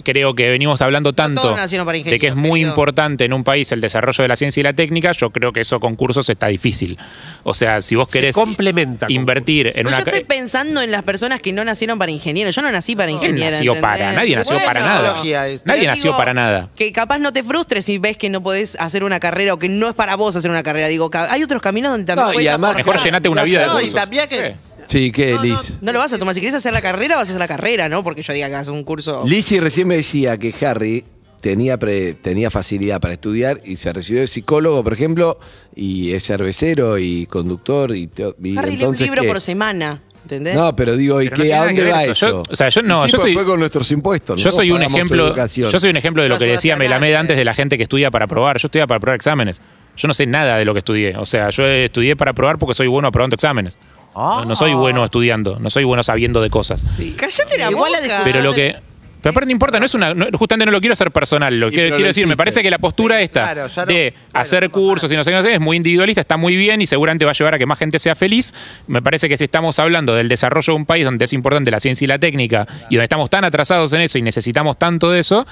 creo 0.04 0.34
que 0.34 0.48
venimos 0.48 0.80
hablando 0.82 1.12
tanto 1.12 1.50
para 1.54 1.66
de 1.66 1.68
que 1.70 1.82
es 1.84 2.04
ingenieros, 2.04 2.36
muy 2.36 2.62
importante 2.62 3.24
en 3.24 3.32
un 3.32 3.44
país 3.44 3.70
el 3.72 3.80
desarrollo 3.80 4.22
de 4.22 4.28
la 4.28 4.36
ciencia 4.36 4.60
y 4.60 4.64
la 4.64 4.72
técnica, 4.72 5.12
yo 5.12 5.30
creo 5.30 5.52
que 5.52 5.60
eso 5.60 5.80
con 5.80 5.96
cursos 5.96 6.28
está 6.28 6.48
difícil. 6.48 6.98
O 7.42 7.54
sea, 7.54 7.80
si 7.82 7.94
vos 7.96 8.10
querés 8.10 8.34
complementa 8.34 9.06
invertir 9.08 9.68
en 9.68 9.72
Pero 9.74 9.88
una... 9.88 9.98
yo 9.98 10.04
estoy 10.04 10.24
pensando 10.24 10.82
en 10.82 10.90
las 10.90 11.02
personas 11.02 11.40
que 11.40 11.52
no 11.52 11.64
nacieron 11.64 11.98
para 11.98 12.10
ingeniero. 12.12 12.50
Yo 12.50 12.62
no 12.62 12.70
nací 12.70 12.96
para 12.96 13.08
¿Quién 13.08 13.18
ingeniero. 13.18 13.50
nació 13.50 13.72
¿entendés? 13.74 13.98
para? 13.98 14.12
Nadie 14.12 14.36
nació 14.36 14.54
Bueno, 14.54 14.66
para 14.66 14.80
nada. 14.80 15.14
Nadie 15.14 15.60
Pero 15.64 15.86
nació 15.86 16.02
digo 16.04 16.16
para 16.16 16.34
nada. 16.34 16.68
Que 16.76 16.92
capaz 16.92 17.18
no 17.18 17.32
te 17.32 17.42
frustres 17.42 17.84
si 17.84 17.98
ves 17.98 18.16
que 18.16 18.28
no 18.28 18.42
podés 18.42 18.76
hacer 18.80 19.04
una 19.04 19.20
carrera 19.20 19.54
o 19.54 19.58
que 19.58 19.68
no 19.68 19.88
es 19.88 19.94
para 19.94 20.16
vos 20.16 20.36
hacer 20.36 20.50
una 20.50 20.62
carrera. 20.62 20.88
Digo, 20.88 21.10
hay 21.12 21.42
otros 21.42 21.62
caminos 21.62 21.92
donde 21.92 22.06
también 22.06 22.34
No, 22.34 22.40
y 22.40 22.46
además-. 22.48 22.76
Mejor 22.76 23.02
llenate 23.02 23.28
una 23.28 23.42
vida 23.42 23.60
de 23.60 23.66
No, 23.66 23.78
y 23.78 23.82
cursos. 23.82 23.94
también 24.00 24.28
que- 24.28 24.36
¿Qué? 24.36 24.69
Sí, 24.86 25.12
¿qué, 25.12 25.32
No. 25.34 25.42
Liz? 25.42 25.78
No 25.80 25.92
lo 25.92 25.98
vas 25.98 26.12
a 26.12 26.18
tomar. 26.18 26.34
Si 26.34 26.40
querés 26.40 26.54
hacer 26.54 26.72
la 26.72 26.82
carrera, 26.82 27.16
vas 27.16 27.28
a 27.28 27.32
hacer 27.32 27.38
la 27.40 27.48
carrera, 27.48 27.88
¿no? 27.88 28.02
Porque 28.02 28.22
yo 28.22 28.32
diga 28.32 28.48
que 28.48 28.54
haces 28.56 28.68
un 28.70 28.84
curso. 28.84 29.24
Lizzy 29.26 29.60
recién 29.60 29.86
me 29.88 29.96
decía 29.96 30.36
que 30.38 30.54
Harry 30.66 31.04
tenía, 31.40 31.78
pre- 31.78 32.14
tenía 32.14 32.50
facilidad 32.50 33.00
para 33.00 33.14
estudiar 33.14 33.60
y 33.64 33.76
se 33.76 33.92
recibió 33.92 34.20
de 34.20 34.26
psicólogo, 34.26 34.82
por 34.84 34.92
ejemplo, 34.92 35.38
y 35.74 36.12
es 36.12 36.24
cervecero 36.24 36.98
y 36.98 37.26
conductor. 37.26 37.94
Y, 37.96 38.08
te- 38.08 38.34
y 38.42 38.56
Harry 38.58 38.70
lee 38.72 38.76
un 38.76 38.80
entonces, 38.82 39.06
libro 39.06 39.22
¿qué? 39.22 39.28
por 39.28 39.40
semana. 39.40 40.02
¿Entendés? 40.22 40.54
No, 40.54 40.76
pero 40.76 40.96
digo, 40.96 41.20
¿y 41.22 41.24
Pero 41.30 41.36
no 41.38 41.42
qué, 41.42 41.48
tiene 41.48 41.54
a 41.54 41.56
nada 41.56 41.66
dónde 41.68 41.84
ver 41.84 41.92
va 41.94 42.02
eso. 42.04 42.10
eso? 42.12 42.28
Yo- 42.28 42.42
o 42.52 42.54
sea, 42.56 42.68
yo 42.68 42.82
no, 42.82 43.06
yo 43.06 43.10
pues 43.12 43.22
soy- 43.22 43.32
fue 43.32 43.44
con 43.44 43.58
nuestros 43.58 43.90
impuestos. 43.90 44.38
Yo 44.40 44.44
nosotros 44.48 44.54
soy 44.56 44.70
un 44.70 44.76
pagamos 44.76 44.92
tu 44.92 44.96
ejemplo. 44.98 45.26
educación. 45.28 45.70
Yo 45.72 45.80
soy 45.80 45.90
un 45.90 45.96
ejemplo 45.96 46.22
de 46.22 46.28
lo 46.28 46.34
No 46.34 46.38
que 46.38 46.44
decía 46.46 46.74
a 46.74 46.76
Melamed 46.76 47.00
nadie. 47.00 47.16
antes 47.16 47.36
de 47.38 47.44
la 47.44 47.54
gente 47.54 47.76
que 47.78 47.84
estudia 47.84 48.10
para 48.10 48.26
probar. 48.26 48.58
Yo 48.58 48.66
estudiaba 48.66 48.86
para 48.86 49.00
probar 49.00 49.16
exámenes. 49.16 49.60
Yo 49.96 50.06
no 50.08 50.14
sé 50.14 50.26
nada 50.26 50.56
de 50.58 50.64
lo 50.66 50.72
que 50.74 50.78
estudié. 50.80 51.16
O 51.16 51.24
sea, 51.26 51.50
yo 51.50 51.66
estudié 51.66 52.14
para 52.16 52.32
probar 52.32 52.58
porque 52.58 52.74
soy 52.74 52.86
bueno 52.86 53.08
aprobando 53.08 53.34
exámenes. 53.34 53.76
No, 54.14 54.44
no 54.44 54.56
soy 54.56 54.74
bueno 54.74 55.04
estudiando, 55.04 55.58
no 55.60 55.70
soy 55.70 55.84
bueno 55.84 56.02
sabiendo 56.02 56.40
de 56.42 56.50
cosas. 56.50 56.84
Cállate 57.16 57.58
la 57.58 57.70
Igual 57.70 57.92
la 57.92 57.98
boca. 58.00 58.08
discusión- 58.08 58.24
Pero 58.24 58.42
lo 58.42 58.52
que. 58.54 58.89
Pero 59.22 59.30
aparte 59.30 59.46
no 59.46 59.52
importa, 59.52 59.78
no 59.80 59.86
es 59.86 59.94
una. 59.94 60.14
no- 60.14 60.26
justamente 60.38 60.66
no 60.66 60.72
lo 60.72 60.80
quiero 60.80 60.92
hacer 60.94 61.10
personal. 61.10 61.58
Lo 61.58 61.70
quiero 61.70 61.98
decir, 61.98 62.26
me 62.26 62.36
parece 62.36 62.62
que 62.62 62.70
la 62.70 62.78
postura 62.78 63.18
Sí, 63.18 63.24
esta 63.24 63.52
claro, 63.52 63.66
ya 63.68 63.82
no- 63.86 63.92
de 63.92 64.12
claro, 64.30 64.40
hacer 64.42 64.62
no 64.64 64.70
cursos 64.72 65.12
y 65.12 65.16
no 65.16 65.24
sé 65.24 65.30
qué 65.30 65.36
no 65.36 65.42
sé, 65.42 65.54
es 65.54 65.60
muy 65.60 65.76
individualista, 65.76 66.20
está 66.20 66.36
muy 66.36 66.56
bien 66.56 66.80
y 66.80 66.86
seguramente 66.86 67.24
va 67.24 67.30
a 67.32 67.34
llevar 67.34 67.54
a 67.54 67.58
que 67.58 67.66
más 67.66 67.78
gente 67.78 67.98
sea 67.98 68.14
feliz. 68.14 68.54
Me 68.86 69.02
parece 69.02 69.28
que 69.28 69.36
si 69.36 69.44
estamos 69.44 69.78
hablando 69.78 70.14
del 70.14 70.28
desarrollo 70.28 70.72
de 70.72 70.76
un 70.76 70.86
país 70.86 71.04
donde 71.04 71.24
es 71.24 71.32
importante 71.32 71.70
la 71.70 71.80
ciencia 71.80 72.04
y 72.04 72.08
la 72.08 72.18
técnica 72.18 72.66
y 72.88 72.94
donde 72.96 73.04
estamos 73.04 73.28
tan 73.30 73.44
atrasados 73.44 73.92
en 73.92 74.00
eso 74.02 74.18
y 74.18 74.22
necesitamos 74.22 74.78
tanto 74.78 75.10
de 75.10 75.20
eso, 75.20 75.46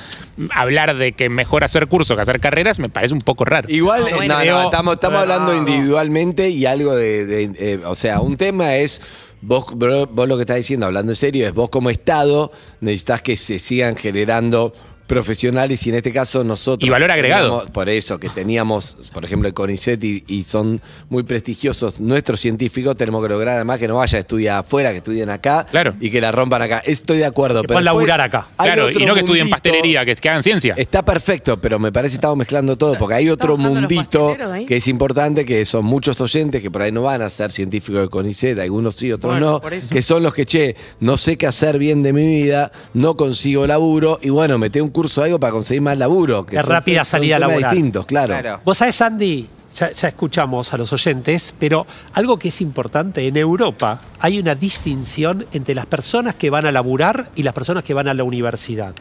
hablar 0.50 0.96
de 0.96 1.12
que 1.12 1.28
mejor 1.28 1.64
hacer 1.64 1.86
cursos 1.86 2.16
que 2.16 2.22
hacer 2.22 2.40
carreras 2.40 2.78
me 2.78 2.88
parece 2.88 3.14
un 3.14 3.20
poco 3.20 3.44
raro. 3.44 3.68
Igual, 3.70 4.02
No, 4.02 4.10
no, 4.10 4.16
bueno. 4.16 4.34
no, 4.34 4.40
Creo- 4.40 4.62
estamos, 4.64 4.94
estamos 4.94 5.20
hablando 5.20 5.52
no. 5.52 5.58
individualmente 5.58 6.48
y 6.50 6.66
algo 6.66 6.94
de, 6.94 7.26
de- 7.26 7.50
eh, 7.74 7.80
o 7.84 7.96
sea, 7.96 8.20
un 8.20 8.36
tema 8.36 8.76
es, 8.76 9.00
vos, 9.42 9.66
vos 9.74 10.28
lo 10.28 10.36
que 10.36 10.42
estás 10.42 10.56
diciendo, 10.56 10.86
hablando 10.86 11.12
en 11.12 11.16
serio, 11.16 11.46
es 11.46 11.54
vos 11.54 11.68
como 11.68 11.90
Estado 11.90 12.50
necesitas 12.80 13.22
que 13.22 13.36
se 13.36 13.58
sigan 13.58 13.96
generando 13.96 14.72
profesionales 15.08 15.84
y 15.86 15.88
en 15.90 15.96
este 15.96 16.12
caso 16.12 16.44
nosotros... 16.44 16.86
Y 16.86 16.90
valor 16.90 17.10
agregado. 17.10 17.48
teníamos- 17.62 17.70
Por 17.72 17.88
eso, 17.88 18.20
que 18.20 18.28
teníamos, 18.28 19.10
por 19.12 19.24
ejemplo, 19.24 19.48
el 19.48 19.54
CONICET 19.54 20.04
y, 20.04 20.24
y 20.28 20.44
son 20.44 20.80
muy 21.08 21.24
prestigiosos 21.24 22.00
nuestros 22.00 22.38
científicos, 22.38 22.96
tenemos 22.96 23.22
que 23.22 23.28
lograr 23.30 23.56
además 23.56 23.78
que 23.78 23.88
no 23.88 23.96
vaya 23.96 24.18
a 24.18 24.20
estudiar 24.20 24.58
afuera, 24.60 24.92
que 24.92 24.98
estudien 24.98 25.30
acá 25.30 25.66
Claro. 25.70 25.94
y 26.00 26.10
que 26.10 26.20
la 26.20 26.30
rompan 26.30 26.62
acá. 26.62 26.82
Estoy 26.84 27.18
de 27.18 27.24
acuerdo. 27.24 27.62
Que 27.62 27.68
pero 27.68 27.76
puedan 27.78 27.84
laburar 27.86 28.20
acá. 28.20 28.46
Claro, 28.56 28.90
y 28.90 29.04
no 29.06 29.14
que 29.14 29.20
estudien 29.20 29.50
pastelería, 29.50 30.04
que, 30.04 30.14
que 30.14 30.28
hagan 30.28 30.42
ciencia. 30.42 30.74
Está 30.76 31.02
perfecto, 31.04 31.58
pero 31.60 31.78
me 31.78 31.90
parece 31.90 32.12
que 32.12 32.16
estamos 32.18 32.36
mezclando 32.36 32.76
todo, 32.76 32.94
porque 32.98 33.14
hay 33.14 33.30
otro 33.30 33.56
mundito 33.56 34.36
que 34.66 34.76
es 34.76 34.86
importante, 34.88 35.44
que 35.44 35.64
son 35.64 35.84
muchos 35.84 36.20
oyentes 36.20 36.60
que 36.62 36.70
por 36.70 36.82
ahí 36.82 36.92
no 36.92 37.02
van 37.02 37.22
a 37.22 37.28
ser 37.30 37.50
científicos 37.50 38.02
de 38.02 38.08
CONICET, 38.08 38.58
algunos 38.58 38.94
sí, 38.94 39.10
otros 39.10 39.32
Bueno, 39.32 39.60
no, 39.64 39.88
que 39.88 40.02
son 40.02 40.22
los 40.22 40.34
que, 40.34 40.44
che, 40.46 40.76
no 41.00 41.16
sé 41.16 41.36
qué 41.38 41.46
hacer 41.46 41.78
bien 41.78 42.02
de 42.02 42.12
mi 42.12 42.26
vida, 42.26 42.70
no 42.94 43.16
consigo 43.16 43.66
laburo, 43.66 44.18
y 44.22 44.28
bueno, 44.30 44.58
metí 44.58 44.80
un 44.80 44.90
curso 44.98 45.22
algo 45.22 45.38
para 45.38 45.52
conseguir 45.52 45.80
más 45.82 45.96
laburo. 45.96 46.44
Que 46.44 46.56
De 46.56 46.62
son- 46.62 46.72
rápida 46.72 47.04
son 47.04 47.20
salida 47.20 47.36
temas 47.36 47.50
laboral. 47.50 47.70
distintos, 47.70 48.06
claro. 48.06 48.34
Claro. 48.34 48.60
Vos 48.64 48.78
sabés, 48.78 49.00
Andy, 49.00 49.46
ya, 49.76 49.92
ya 49.92 50.08
escuchamos 50.08 50.72
a 50.74 50.76
los 50.76 50.92
oyentes, 50.92 51.54
pero 51.56 51.86
algo 52.14 52.36
que 52.36 52.48
es 52.48 52.60
importante, 52.60 53.24
en 53.28 53.36
Europa 53.36 54.00
hay 54.18 54.40
una 54.40 54.56
distinción 54.56 55.46
entre 55.52 55.76
las 55.76 55.86
personas 55.86 56.34
que 56.34 56.50
van 56.50 56.66
a 56.66 56.72
laburar 56.72 57.30
y 57.36 57.44
las 57.44 57.54
personas 57.54 57.84
que 57.84 57.94
van 57.94 58.08
a 58.08 58.14
la 58.14 58.24
universidad. 58.24 58.92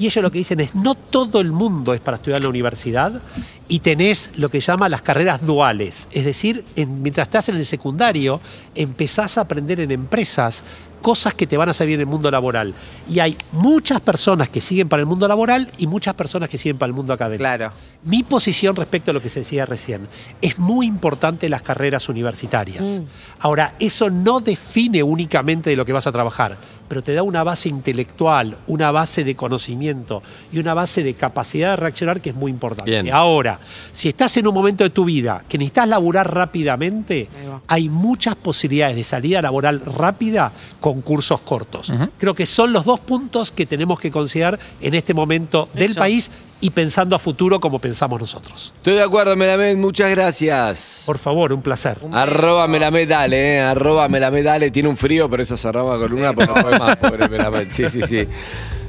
Y 0.00 0.06
ellos 0.06 0.22
lo 0.22 0.30
que 0.30 0.38
dicen 0.38 0.58
es, 0.60 0.74
no 0.74 0.94
todo 0.96 1.40
el 1.40 1.50
mundo 1.52 1.92
es 1.94 2.00
para 2.00 2.16
estudiar 2.16 2.38
en 2.38 2.44
la 2.44 2.48
universidad 2.50 3.20
y 3.68 3.80
tenés 3.80 4.30
lo 4.36 4.48
que 4.48 4.60
llama 4.60 4.88
las 4.88 5.02
carreras 5.02 5.44
duales. 5.44 6.08
Es 6.12 6.24
decir, 6.24 6.64
en- 6.76 7.02
mientras 7.02 7.26
estás 7.28 7.48
en 7.48 7.56
el 7.56 7.64
secundario, 7.64 8.40
empezás 8.76 9.38
a 9.38 9.42
aprender 9.42 9.80
en 9.80 9.90
empresas 9.90 10.62
cosas 11.02 11.34
que 11.34 11.46
te 11.46 11.56
van 11.56 11.68
a 11.68 11.72
servir 11.72 11.94
en 11.94 12.00
el 12.00 12.06
mundo 12.06 12.30
laboral. 12.30 12.74
Y 13.08 13.20
hay 13.20 13.36
muchas 13.52 14.00
personas 14.00 14.48
que 14.48 14.60
siguen 14.60 14.88
para 14.88 15.00
el 15.00 15.06
mundo 15.06 15.26
laboral 15.28 15.70
y 15.78 15.86
muchas 15.86 16.14
personas 16.14 16.48
que 16.48 16.58
siguen 16.58 16.78
para 16.78 16.88
el 16.88 16.94
mundo 16.94 17.12
académico. 17.12 17.42
Claro. 17.42 17.72
Mi 18.04 18.22
posición 18.22 18.76
respecto 18.76 19.10
a 19.10 19.14
lo 19.14 19.22
que 19.22 19.28
se 19.28 19.40
decía 19.40 19.66
recién, 19.66 20.08
es 20.40 20.58
muy 20.58 20.86
importante 20.86 21.48
las 21.48 21.62
carreras 21.62 22.08
universitarias. 22.08 23.00
Ahora, 23.40 23.74
eso 23.78 24.10
no 24.10 24.40
define 24.40 25.02
únicamente 25.02 25.70
de 25.70 25.76
lo 25.76 25.84
que 25.84 25.92
vas 25.92 26.06
a 26.06 26.12
trabajar, 26.12 26.56
pero 26.88 27.02
te 27.02 27.14
da 27.14 27.22
una 27.22 27.44
base 27.44 27.68
intelectual, 27.68 28.56
una 28.66 28.90
base 28.90 29.24
de 29.24 29.36
conocimiento 29.36 30.22
y 30.52 30.58
una 30.58 30.74
base 30.74 31.02
de 31.02 31.14
capacidad 31.14 31.70
de 31.70 31.76
reaccionar 31.76 32.20
que 32.20 32.30
es 32.30 32.36
muy 32.36 32.50
importante. 32.50 32.90
Bien. 32.90 33.14
Ahora, 33.14 33.60
si 33.92 34.08
estás 34.08 34.36
en 34.36 34.46
un 34.46 34.54
momento 34.54 34.84
de 34.84 34.90
tu 34.90 35.04
vida 35.04 35.44
que 35.48 35.58
necesitas 35.58 35.88
laburar 35.88 36.32
rápidamente, 36.34 37.28
hay 37.66 37.88
muchas 37.88 38.34
posibilidades 38.34 38.96
de 38.96 39.04
salida 39.04 39.42
laboral 39.42 39.80
rápida 39.80 40.52
con 40.80 41.02
cursos 41.02 41.40
cortos. 41.40 41.92
Creo 42.18 42.34
que 42.34 42.46
son 42.46 42.72
los 42.72 42.84
dos 42.84 43.00
puntos 43.00 43.52
que 43.52 43.66
tenemos 43.66 44.00
que 44.00 44.10
considerar 44.10 44.58
en 44.80 44.94
este 44.94 45.14
momento 45.14 45.68
del 45.74 45.94
país 45.94 46.30
y 46.60 46.70
pensando 46.70 47.14
a 47.14 47.18
futuro 47.18 47.60
como 47.60 47.78
pensamos 47.78 48.20
nosotros. 48.20 48.72
Estoy 48.76 48.94
de 48.94 49.02
acuerdo, 49.02 49.36
Melamed, 49.36 49.76
muchas 49.76 50.10
gracias. 50.10 51.02
Por 51.06 51.18
favor, 51.18 51.52
un 51.52 51.62
placer. 51.62 51.98
Arroba 52.12 52.66
Melamed, 52.66 53.08
dale, 53.08 53.56
eh, 53.56 53.60
arroba 53.60 54.08
Melamed, 54.08 54.44
dale. 54.44 54.70
Tiene 54.70 54.88
un 54.88 54.96
frío, 54.96 55.28
por 55.30 55.40
eso 55.40 55.56
cerramos 55.56 55.98
la 55.98 56.06
columna, 56.06 56.32
porque 56.32 56.52
no 56.52 56.60
puede 56.62 56.78
más, 56.78 56.96
pobre 56.96 57.28
Melamed. 57.28 57.68
Sí, 57.70 57.88
sí, 57.88 58.02
sí. 58.08 58.26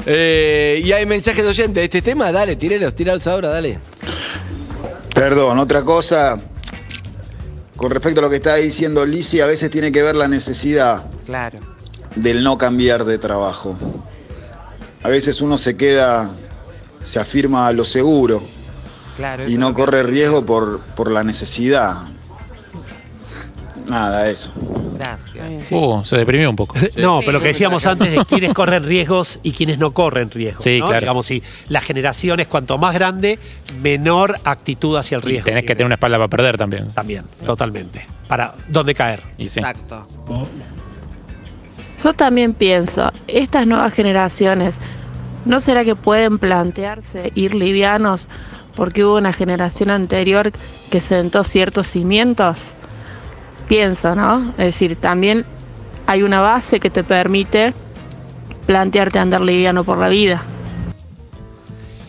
Eh, 0.06 0.82
y 0.84 0.92
hay 0.94 1.06
mensajes 1.06 1.44
de 1.44 1.50
oyente 1.50 1.80
de 1.82 1.86
este 1.86 2.02
tema, 2.02 2.32
dale, 2.32 2.56
tírelos, 2.56 2.96
tíralos 2.96 3.28
ahora, 3.28 3.50
dale. 3.50 3.80
Perdón, 5.14 5.60
otra 5.60 5.84
cosa. 5.84 6.38
Con 7.76 7.92
respecto 7.92 8.20
a 8.20 8.24
lo 8.24 8.30
que 8.30 8.38
está 8.38 8.56
diciendo 8.56 9.06
Lisi, 9.06 9.42
a 9.42 9.46
veces 9.46 9.70
tiene 9.72 9.92
que 9.92 10.02
ver 10.04 10.16
la 10.16 10.28
necesidad 10.28 11.06
Claro. 11.26 11.60
del 12.16 12.44
no 12.44 12.58
cambiar 12.58 13.06
de 13.06 13.18
trabajo. 13.18 13.78
A 15.04 15.08
veces 15.08 15.40
uno 15.42 15.58
se 15.58 15.78
queda, 15.78 16.30
se 17.02 17.20
afirma 17.20 17.68
a 17.68 17.74
lo 17.74 17.84
seguro 17.84 18.42
Claro. 19.18 19.48
y 19.50 19.58
no 19.58 19.70
que 19.70 19.82
corre 19.82 20.04
riesgo 20.04 20.46
por, 20.46 20.80
por 20.96 21.12
la 21.12 21.24
necesidad. 21.24 21.96
Nada, 23.88 24.30
eso. 24.30 24.52
Gracias. 24.98 25.72
Uh, 25.72 26.02
se 26.06 26.18
deprimió 26.18 26.50
un 26.50 26.56
poco. 26.56 26.76
No, 26.98 27.20
pero 27.22 27.34
lo 27.34 27.40
que 27.42 27.48
decíamos 27.48 27.86
antes 27.88 28.12
de 28.12 28.24
quiénes 28.26 28.54
corren 28.54 28.84
riesgos 28.84 29.40
y 29.42 29.52
quiénes 29.52 29.80
no 29.80 29.94
corren 29.94 30.30
riesgos. 30.30 30.64
Sí, 30.64 30.80
¿no? 30.80 30.88
claro. 30.88 31.02
Digamos, 31.02 31.26
si 31.26 31.42
la 31.70 31.82
generación 31.82 32.40
es 32.40 32.48
cuanto 32.48 32.78
más 32.78 32.94
grande, 32.94 33.40
menor 33.82 34.40
actitud 34.44 34.96
hacia 34.96 35.18
el 35.18 35.24
Y 35.24 35.28
riesgo. 35.28 35.46
tenés 35.46 35.64
que 35.64 35.74
tener 35.76 35.86
una 35.88 35.96
espalda 35.96 36.18
para 36.18 36.28
perder 36.30 36.58
también. 36.58 36.88
También, 36.90 37.24
totalmente. 37.46 38.06
Para 38.28 38.54
dónde 38.68 38.94
caer. 38.94 39.24
Y 39.40 39.48
sí. 39.48 39.60
Exacto. 39.60 40.06
Yo 42.04 42.14
también 42.14 42.54
pienso, 42.54 43.12
estas 43.28 43.66
nuevas 43.66 43.94
generaciones, 43.94 44.80
¿no 45.46 45.60
será 45.60 45.84
que 45.84 45.96
pueden 45.96 46.40
plantearse 46.40 47.32
ir 47.36 47.56
livianos 47.56 48.28
porque 48.76 49.04
hubo 49.04 49.18
una 49.18 49.34
generación 49.34 49.90
anterior 49.90 50.52
que 50.90 51.02
sentó 51.02 51.44
ciertos 51.44 51.88
cimientos? 51.88 52.72
Pienso, 53.68 54.16
¿no? 54.16 54.50
Es 54.58 54.66
decir, 54.66 54.96
también 54.96 55.46
hay 56.08 56.24
una 56.24 56.42
base 56.42 56.80
que 56.80 56.90
te 56.90 57.04
permite 57.04 57.74
plantearte 58.66 59.20
andar 59.20 59.42
liviano 59.42 59.84
por 59.84 59.98
la 59.98 60.10
vida. 60.10 60.42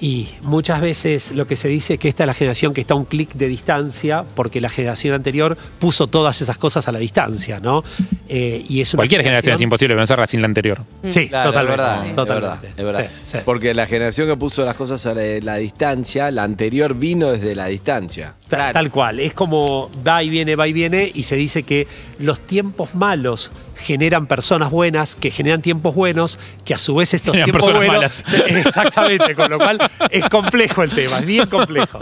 Y 0.00 0.28
muchas 0.42 0.80
veces 0.80 1.32
lo 1.32 1.46
que 1.46 1.56
se 1.56 1.68
dice 1.68 1.94
es 1.94 2.00
que 2.00 2.08
esta 2.08 2.22
es 2.24 2.26
la 2.26 2.34
generación 2.34 2.72
que 2.72 2.80
está 2.80 2.94
a 2.94 2.96
un 2.96 3.04
clic 3.04 3.32
de 3.34 3.48
distancia, 3.48 4.24
porque 4.34 4.60
la 4.60 4.70
generación 4.70 5.14
anterior 5.14 5.58
puso 5.78 6.06
todas 6.06 6.40
esas 6.40 6.56
cosas 6.56 6.88
a 6.88 6.92
la 6.92 6.98
distancia, 6.98 7.60
¿no? 7.60 7.84
Eh, 8.28 8.64
y 8.68 8.80
es 8.80 8.94
Cualquier 8.94 9.22
generación 9.22 9.56
es 9.56 9.60
imposible 9.60 9.94
vencerla 9.94 10.26
sin 10.26 10.40
la 10.40 10.46
anterior. 10.46 10.78
Sí, 11.08 11.28
Claro, 11.28 11.50
totalmente. 11.50 11.82
Es 11.82 11.86
verdad, 11.86 12.06
es 12.08 12.14
totalmente. 12.16 12.66
verdad, 12.66 12.78
es 12.78 12.84
verdad. 12.84 13.10
Sí, 13.22 13.30
sí. 13.32 13.38
Porque 13.44 13.74
la 13.74 13.86
generación 13.86 14.26
que 14.26 14.36
puso 14.36 14.64
las 14.64 14.74
cosas 14.76 15.04
a 15.06 15.14
la, 15.14 15.22
la 15.42 15.56
distancia, 15.56 16.30
la 16.30 16.44
anterior 16.44 16.94
vino 16.94 17.30
desde 17.30 17.54
la 17.54 17.66
distancia. 17.66 18.34
Ta- 18.48 18.56
Claro. 18.56 18.72
Tal 18.72 18.90
cual, 18.90 19.20
es 19.20 19.32
como 19.34 19.90
va 20.06 20.22
y 20.24 20.28
viene, 20.30 20.56
va 20.56 20.66
y 20.66 20.72
viene, 20.72 21.10
y 21.14 21.22
se 21.24 21.36
dice 21.36 21.62
que 21.62 21.86
los 22.20 22.38
tiempos 22.46 22.94
malos 22.94 23.50
generan 23.76 24.26
personas 24.26 24.70
buenas, 24.70 25.14
que 25.14 25.30
generan 25.30 25.62
tiempos 25.62 25.94
buenos, 25.94 26.38
que 26.64 26.74
a 26.74 26.78
su 26.78 26.94
vez 26.94 27.14
estos 27.14 27.32
Generan 27.32 27.50
tiempos 27.50 27.66
personas 27.70 28.22
buenos. 28.24 28.24
Exactamente, 28.66 29.34
con 29.34 29.50
lo 29.50 29.58
cual 29.58 29.78
es 30.10 30.28
complejo 30.28 30.82
el 30.82 30.90
tema, 30.92 31.18
es 31.18 31.24
bien 31.26 31.48
complejo. 31.48 31.98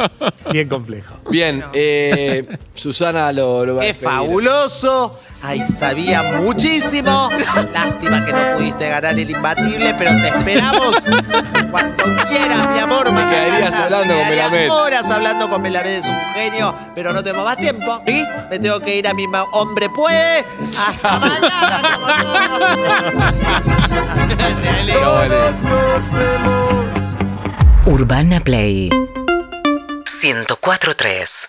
Bien 0.50 0.68
complejo. 0.68 1.14
Bien, 1.31 1.62
eh, 1.72 2.46
Susana 2.74 3.33
lo, 3.33 3.64
lo 3.64 3.76
va 3.76 3.83
a 3.83 3.85
¡Qué 3.85 3.88
despedir. 3.88 4.11
fabuloso! 4.11 5.20
Ay, 5.42 5.62
sabía 5.68 6.22
muchísimo. 6.22 7.31
Lástima 7.72 8.24
que 8.24 8.33
no 8.33 8.57
pudiste 8.57 8.88
ganar 8.88 9.18
el 9.18 9.31
imbatible, 9.31 9.94
pero 9.96 10.11
te 10.20 10.29
esperamos 10.29 10.94
cuando 11.70 12.05
quieras, 12.29 12.68
mi 12.72 12.79
amor. 12.79 13.12
Me 13.12 13.24
quedarías 13.27 13.74
hablando 13.74 14.14
Me 14.14 14.20
con 14.20 14.29
quedaría 14.29 14.48
Melamed. 14.48 14.70
horas 14.72 15.11
hablando 15.11 15.48
con 15.48 15.62
Melamed, 15.62 15.90
es 15.90 16.05
un 16.05 16.18
genio, 16.35 16.74
pero 16.94 17.12
no 17.12 17.22
tengo 17.22 17.44
más 17.44 17.57
tiempo. 17.57 18.03
Me 18.05 18.59
tengo 18.59 18.81
que 18.81 18.96
ir 18.96 19.07
a 19.07 19.14
mi 19.14 19.27
hombre 19.53 19.88
pues. 19.90 20.44
Hasta 20.85 21.18
mañana, 21.18 21.83
como 21.94 22.07
todos. 22.22 22.61
Urbana 27.87 28.40
Play 28.40 28.90
104.3 30.05 31.46